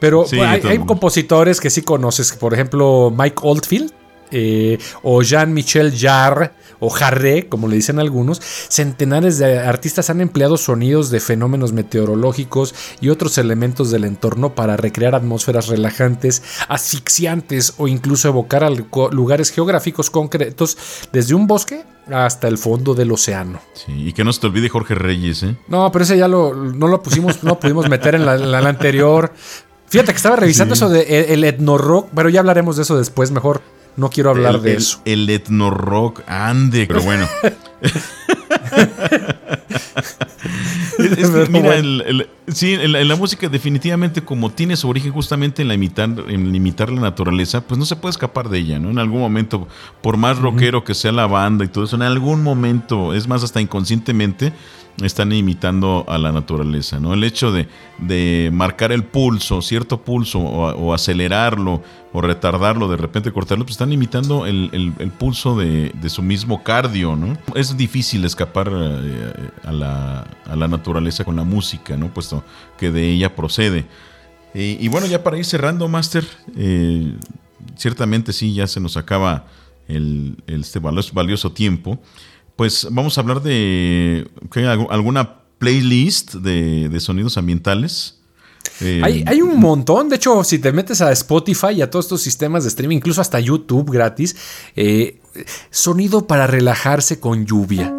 Pero 0.00 0.24
hay, 0.42 0.78
compositores 0.78 1.60
que 1.60 1.68
sí 1.68 1.82
conoces, 1.82 2.32
por 2.32 2.54
ejemplo, 2.54 3.12
Mike 3.14 3.40
Oldfield. 3.42 3.92
Eh, 4.30 4.78
o 5.02 5.22
Jean-Michel 5.22 5.96
Jarre 5.98 6.52
o 6.80 6.90
Jarre, 6.90 7.48
como 7.48 7.68
le 7.68 7.76
dicen 7.76 7.98
algunos, 7.98 8.40
centenares 8.40 9.38
de 9.38 9.58
artistas 9.58 10.10
han 10.10 10.20
empleado 10.20 10.56
sonidos 10.56 11.10
de 11.10 11.20
fenómenos 11.20 11.72
meteorológicos 11.72 12.74
y 13.00 13.08
otros 13.08 13.38
elementos 13.38 13.90
del 13.90 14.04
entorno 14.04 14.54
para 14.54 14.76
recrear 14.76 15.14
atmósferas 15.14 15.68
relajantes, 15.68 16.42
asfixiantes 16.68 17.74
o 17.78 17.88
incluso 17.88 18.28
evocar 18.28 18.68
lugares 19.12 19.50
geográficos 19.50 20.10
concretos 20.10 20.78
desde 21.12 21.34
un 21.34 21.46
bosque 21.46 21.84
hasta 22.10 22.48
el 22.48 22.58
fondo 22.58 22.94
del 22.94 23.12
océano. 23.12 23.60
Sí, 23.74 24.08
y 24.08 24.12
que 24.12 24.24
no 24.24 24.32
se 24.32 24.40
te 24.40 24.46
olvide 24.46 24.68
Jorge 24.68 24.94
Reyes, 24.94 25.42
¿eh? 25.42 25.56
No, 25.68 25.90
pero 25.92 26.04
ese 26.04 26.16
ya 26.16 26.28
lo, 26.28 26.54
no 26.54 26.86
lo 26.88 27.02
pusimos, 27.02 27.42
no 27.42 27.58
pudimos 27.58 27.88
meter 27.88 28.14
en 28.14 28.24
la 28.24 28.58
anterior. 28.58 29.32
Fíjate 29.88 30.12
que 30.12 30.16
estaba 30.16 30.36
revisando 30.36 30.74
eso 30.74 30.88
de 30.88 31.00
eh, 31.00 31.34
el, 31.34 31.78
rock, 31.78 32.08
pero 32.14 32.28
ya 32.28 32.40
hablaremos 32.40 32.76
de 32.76 32.82
eso 32.82 32.98
después, 32.98 33.30
mejor. 33.30 33.62
No 33.98 34.10
quiero 34.10 34.30
hablar 34.30 34.60
de 34.60 34.74
eso. 34.74 35.00
El 35.04 35.28
etno 35.28 35.70
rock, 35.70 36.22
ande, 36.28 36.86
pero 36.86 37.02
bueno. 37.02 37.26
mira, 41.50 41.74
sí, 42.46 42.74
en 42.74 43.08
la, 43.08 43.16
música 43.16 43.48
definitivamente 43.48 44.22
como 44.22 44.50
tiene 44.50 44.76
su 44.76 44.88
origen 44.88 45.10
justamente 45.10 45.62
en, 45.62 45.68
la 45.68 45.74
imitar, 45.74 46.08
en 46.28 46.52
limitar 46.52 46.90
la 46.90 47.00
naturaleza, 47.00 47.60
pues 47.60 47.76
no 47.76 47.84
se 47.84 47.96
puede 47.96 48.12
escapar 48.12 48.48
de 48.48 48.58
ella, 48.58 48.78
¿no? 48.78 48.90
En 48.90 49.00
algún 49.00 49.18
momento, 49.18 49.66
por 50.00 50.16
más 50.16 50.38
rockero 50.38 50.84
que 50.84 50.94
sea 50.94 51.10
la 51.10 51.26
banda 51.26 51.64
y 51.64 51.68
todo 51.68 51.82
eso, 51.82 51.96
en 51.96 52.02
algún 52.02 52.44
momento, 52.44 53.14
es 53.14 53.26
más 53.26 53.42
hasta 53.42 53.60
inconscientemente, 53.60 54.52
están 55.02 55.32
imitando 55.32 56.04
a 56.08 56.18
la 56.18 56.32
naturaleza, 56.32 56.98
¿no? 56.98 57.14
El 57.14 57.22
hecho 57.22 57.52
de, 57.52 57.68
de 57.98 58.50
marcar 58.52 58.90
el 58.90 59.04
pulso, 59.04 59.62
cierto 59.62 60.02
pulso, 60.02 60.40
o, 60.40 60.92
acelerarlo, 60.92 61.82
o 62.12 62.20
retardarlo, 62.20 62.88
de 62.88 62.96
repente 62.96 63.30
cortarlo, 63.30 63.64
pues 63.64 63.74
están 63.74 63.92
imitando 63.92 64.46
el, 64.46 65.12
pulso 65.18 65.56
de, 65.56 65.92
su 66.08 66.22
mismo 66.22 66.62
cardio, 66.64 67.14
¿no? 67.14 67.38
Es 67.54 67.76
difícil 67.76 68.24
escapar 68.24 68.70
eh, 68.72 69.50
a, 69.64 69.72
la, 69.72 70.26
a, 70.46 70.56
la, 70.56 70.68
naturaleza 70.68 71.24
con 71.24 71.36
la 71.36 71.44
música, 71.44 71.96
¿no? 71.96 72.12
Puesto 72.12 72.42
que 72.76 72.90
de 72.90 73.08
ella 73.08 73.36
procede. 73.36 73.86
Y, 74.54 74.88
bueno, 74.88 75.06
ya 75.06 75.22
para 75.22 75.38
ir 75.38 75.44
cerrando, 75.44 75.86
Master, 75.88 76.24
eh, 76.56 77.14
ciertamente 77.76 78.32
sí, 78.32 78.54
ya 78.54 78.66
se 78.66 78.80
nos 78.80 78.96
acaba 78.96 79.46
el, 79.86 80.36
este 80.46 80.80
valioso 80.80 81.52
tiempo 81.52 82.00
pues 82.58 82.88
vamos 82.90 83.16
a 83.16 83.20
hablar 83.20 83.40
de 83.40 84.28
alguna 84.90 85.42
playlist 85.58 86.34
de, 86.34 86.98
sonidos 86.98 87.38
ambientales. 87.38 88.18
Eh, 88.80 89.00
hay, 89.04 89.40
un 89.40 89.60
montón, 89.60 90.08
de 90.08 90.16
hecho, 90.16 90.42
si 90.42 90.58
te 90.58 90.72
metes 90.72 91.00
a 91.00 91.12
Spotify 91.12 91.68
y 91.76 91.82
a 91.82 91.88
todos 91.88 92.06
estos 92.06 92.20
sistemas 92.20 92.64
de 92.64 92.70
streaming, 92.70 92.96
incluso 92.96 93.20
hasta 93.20 93.38
YouTube 93.38 93.92
gratis, 93.92 94.34
eh, 94.74 95.20
sonido 95.70 96.26
para 96.26 96.48
relajarse 96.48 97.20
con 97.20 97.46
lluvia, 97.46 97.94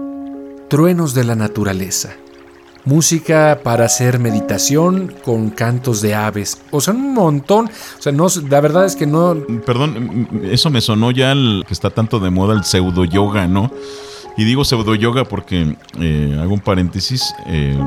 truenos 0.67 1.13
de 1.13 1.24
la 1.24 1.38
naturaleza, 1.38 2.17
música 2.84 3.62
para 3.63 3.86
hacer 3.86 4.19
meditación 4.19 5.15
con 5.24 5.52
cantos 5.52 6.02
de 6.02 6.15
aves, 6.15 6.60
o 6.72 6.82
sea, 6.82 6.93
un 6.93 7.13
montón, 7.13 7.67
o 7.98 8.02
sea, 8.02 8.12
no, 8.12 8.28
la 8.50 8.60
verdad 8.60 8.84
es 8.84 8.98
que 8.98 9.08
no... 9.08 9.38
Perdón, 9.65 10.28
eso 10.52 10.69
me 10.69 10.82
sonó 10.82 11.12
ya 11.12 11.32
el 11.32 11.63
que 11.65 11.74
está 11.74 11.91
tanto 11.91 12.19
de 12.19 12.30
moda 12.30 12.56
el 12.56 12.65
pseudo 12.65 13.06
yoga, 13.06 13.48
¿no? 13.48 13.72
Y 14.39 14.45
digo 14.45 14.63
pseudo 14.63 14.95
yoga 14.95 15.25
porque, 15.25 15.75
eh, 15.99 16.39
hago 16.41 16.54
un 16.54 16.62
paréntesis, 16.62 17.36
eh, 17.47 17.78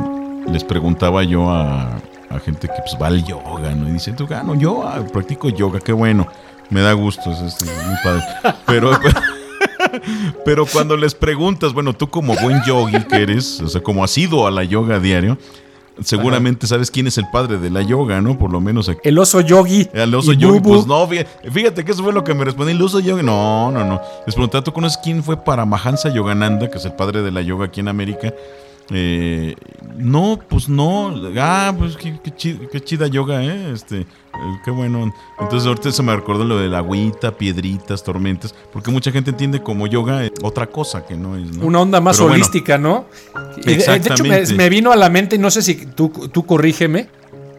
les 0.47 0.63
preguntaba 0.63 1.25
yo 1.25 1.51
a, 1.51 1.99
gente 2.45 2.69
que 2.69 2.75
pues, 2.85 2.95
va 3.01 3.07
al 3.07 3.25
yoga, 3.25 3.75
¿no? 3.75 3.89
Y 3.89 3.93
dicen, 3.93 4.17
tú, 4.17 4.29
ah, 4.31 4.45
yo 4.59 4.85
practico 5.15 5.49
yoga, 5.49 5.81
qué 5.81 5.95
bueno, 5.95 6.29
me 6.69 6.83
da 6.83 6.93
gusto, 6.93 7.33
es, 7.33 7.41
es 7.41 7.87
muy 7.87 7.97
padre. 8.05 8.23
Pero, 8.67 8.91
pero 10.45 10.67
cuando 10.67 10.95
les 10.99 11.15
preguntas, 11.15 11.73
bueno, 11.73 11.95
tú 11.95 12.11
como 12.11 12.35
buen 12.35 12.63
yogi 12.67 13.03
que 13.05 13.23
eres, 13.23 13.59
o 13.63 13.69
sea, 13.69 13.83
como 13.83 14.05
has 14.05 14.19
ido 14.19 14.47
a 14.47 14.51
la 14.51 14.63
yoga 14.63 15.01
diario, 15.01 15.39
Seguramente 16.03 16.67
sabes 16.67 16.91
quién 16.91 17.07
es 17.07 17.19
el 17.19 17.27
padre 17.31 17.59
de 17.59 17.71
la 17.71 17.83
yoga, 17.83 18.21
¿no? 18.21 18.39
Por 18.39 18.51
lo 18.51 18.61
menos 18.61 18.89
aquí. 18.89 19.01
El 19.05 19.19
oso 19.19 19.41
yogi. 19.41 19.89
El 19.93 20.15
oso 20.15 20.33
yogi, 20.33 20.61
pues 20.61 20.87
no, 20.87 21.07
fíjate 21.07 21.85
que 21.85 21.93
eso 21.93 22.03
fue 22.03 22.13
lo 22.13 22.25
que 22.25 22.35
me 22.35 22.45
respondí. 22.45 22.73
El 22.73 22.83
oso 22.83 23.01
yogi, 23.01 23.23
no, 23.23 23.71
no, 23.71 23.85
no. 23.85 24.01
Les 24.27 24.35
pregunté, 24.35 24.61
¿tú 24.63 24.73
conoces 24.73 24.99
quién 25.03 25.23
fue 25.23 25.37
para 25.37 25.65
Mahansa 25.65 26.09
Yogananda, 26.09 26.71
que 26.71 26.79
es 26.79 26.85
el 26.85 26.95
padre 26.95 27.23
de 27.23 27.31
la 27.31 27.43
yoga 27.43 27.67
aquí 27.67 27.81
en 27.81 27.89
América? 27.89 28.33
Eh, 28.93 29.55
no, 29.97 30.39
pues 30.49 30.69
no. 30.69 31.15
Ah, 31.39 31.75
pues 31.77 31.97
qué, 31.97 32.81
chida, 32.81 33.07
yoga, 33.07 33.45
¿eh? 33.45 33.73
Este, 33.73 34.01
eh, 34.01 34.07
qué 34.65 34.71
bueno. 34.71 35.13
Entonces 35.39 35.67
ahorita 35.67 35.93
se 35.93 36.03
me 36.03 36.15
recordó 36.15 36.45
lo 36.45 36.59
de 36.59 36.69
la 36.69 36.79
agüita, 36.79 37.37
piedritas, 37.37 38.03
tormentas, 38.03 38.55
porque 38.73 38.91
mucha 38.91 39.13
gente 39.13 39.31
entiende 39.31 39.63
como 39.63 39.87
yoga 39.87 40.23
otra 40.43 40.67
cosa 40.67 41.05
que 41.07 41.15
no 41.15 41.37
es. 41.37 41.57
Una 41.59 41.81
onda 41.81 42.01
más 42.01 42.21
holística, 42.21 42.79
¿no? 42.79 43.07
De, 43.65 43.75
hecho, 43.75 44.25
me, 44.25 44.69
vino 44.69 44.93
a 44.93 44.97
la 44.97 45.11
mente, 45.11 45.37
y 45.37 45.39
no 45.39 45.51
sé 45.51 45.63
si 45.63 45.87
tú, 45.87 46.09
tú 46.33 46.45
corrígeme, 46.45 47.09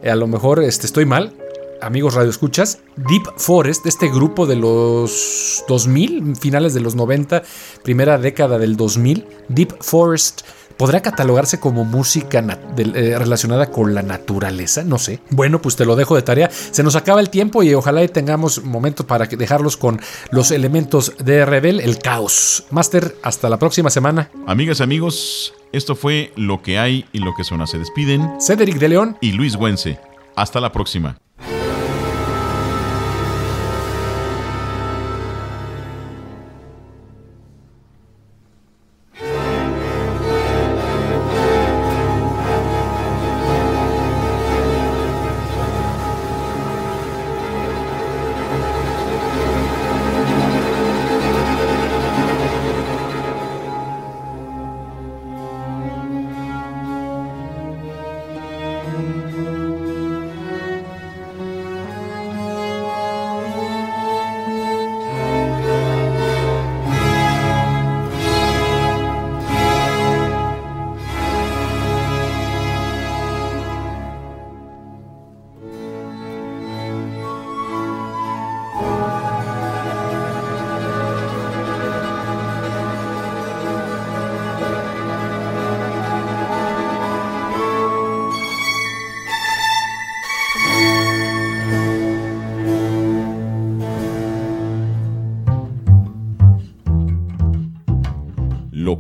eh, 0.02 0.10
a 0.10 0.16
lo 0.16 0.28
mejor 0.28 0.62
este, 0.64 0.86
estoy 0.86 1.06
mal, 1.06 1.34
amigos 1.82 2.14
Radio 2.14 2.30
Escuchas, 2.30 2.80
Deep 2.96 3.24
Forest, 3.38 3.86
este 3.86 4.10
grupo 4.10 4.46
de 4.46 4.56
los 4.56 5.64
2000, 5.68 6.36
finales 6.36 6.74
de 6.74 6.82
los 6.82 6.96
90, 6.96 7.44
primera 7.84 8.18
década 8.18 8.58
del 8.58 8.76
2000, 8.78 9.26
Deep 9.50 9.82
Forest 9.82 10.42
¿Podrá 10.78 11.02
catalogarse 11.02 11.60
como 11.60 11.86
música 11.86 12.44
eh, 12.78 13.16
relacionada 13.18 13.68
con 13.72 13.94
la 13.94 14.02
naturaleza? 14.02 14.84
No 14.84 14.98
sé. 14.98 15.20
Bueno, 15.30 15.62
pues 15.62 15.76
te 15.76 15.86
lo 15.86 15.96
dejo 15.96 16.16
de 16.16 16.22
tarea. 16.22 16.50
Se 16.50 16.84
nos 16.84 16.96
acaba 16.96 17.22
el 17.22 17.30
tiempo 17.30 17.64
y 17.64 17.74
ojalá 17.74 18.06
tengamos 18.08 18.64
momentos 18.64 19.06
para 19.06 19.26
dejarlos 19.26 19.78
con 19.78 20.00
los 20.32 20.52
elementos 20.52 21.14
de 21.20 21.46
Rebel, 21.46 21.80
el 21.80 22.00
caos. 22.00 22.66
Master, 22.72 23.16
hasta 23.24 23.50
la 23.50 23.58
próxima 23.58 23.90
semana. 23.90 24.30
Amigas, 24.48 24.82
amigos, 24.82 25.54
esto 25.72 25.96
fue 25.96 26.32
Lo 26.36 26.62
que 26.62 26.78
hay 26.80 27.06
y 27.12 27.20
lo 27.20 27.34
que 27.36 27.44
suena. 27.44 27.68
Se 27.68 27.78
despiden. 27.78 28.40
Cedric 28.40 28.78
de 28.78 28.90
León 28.90 29.18
y 29.22 29.32
Luis 29.32 29.56
Güense. 29.56 30.00
Hasta 30.36 30.60
la 30.60 30.72
próxima. 30.72 31.23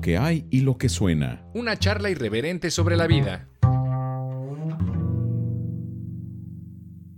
Que 0.04 0.20
hay 0.20 0.46
y 0.52 0.60
lo 0.60 0.78
que 0.78 0.89
suena. 0.89 1.44
Una 1.56 1.80
charla 1.80 2.12
irreverente 2.12 2.70
sobre 2.70 2.96
la 2.96 3.08
vida. 3.08 3.48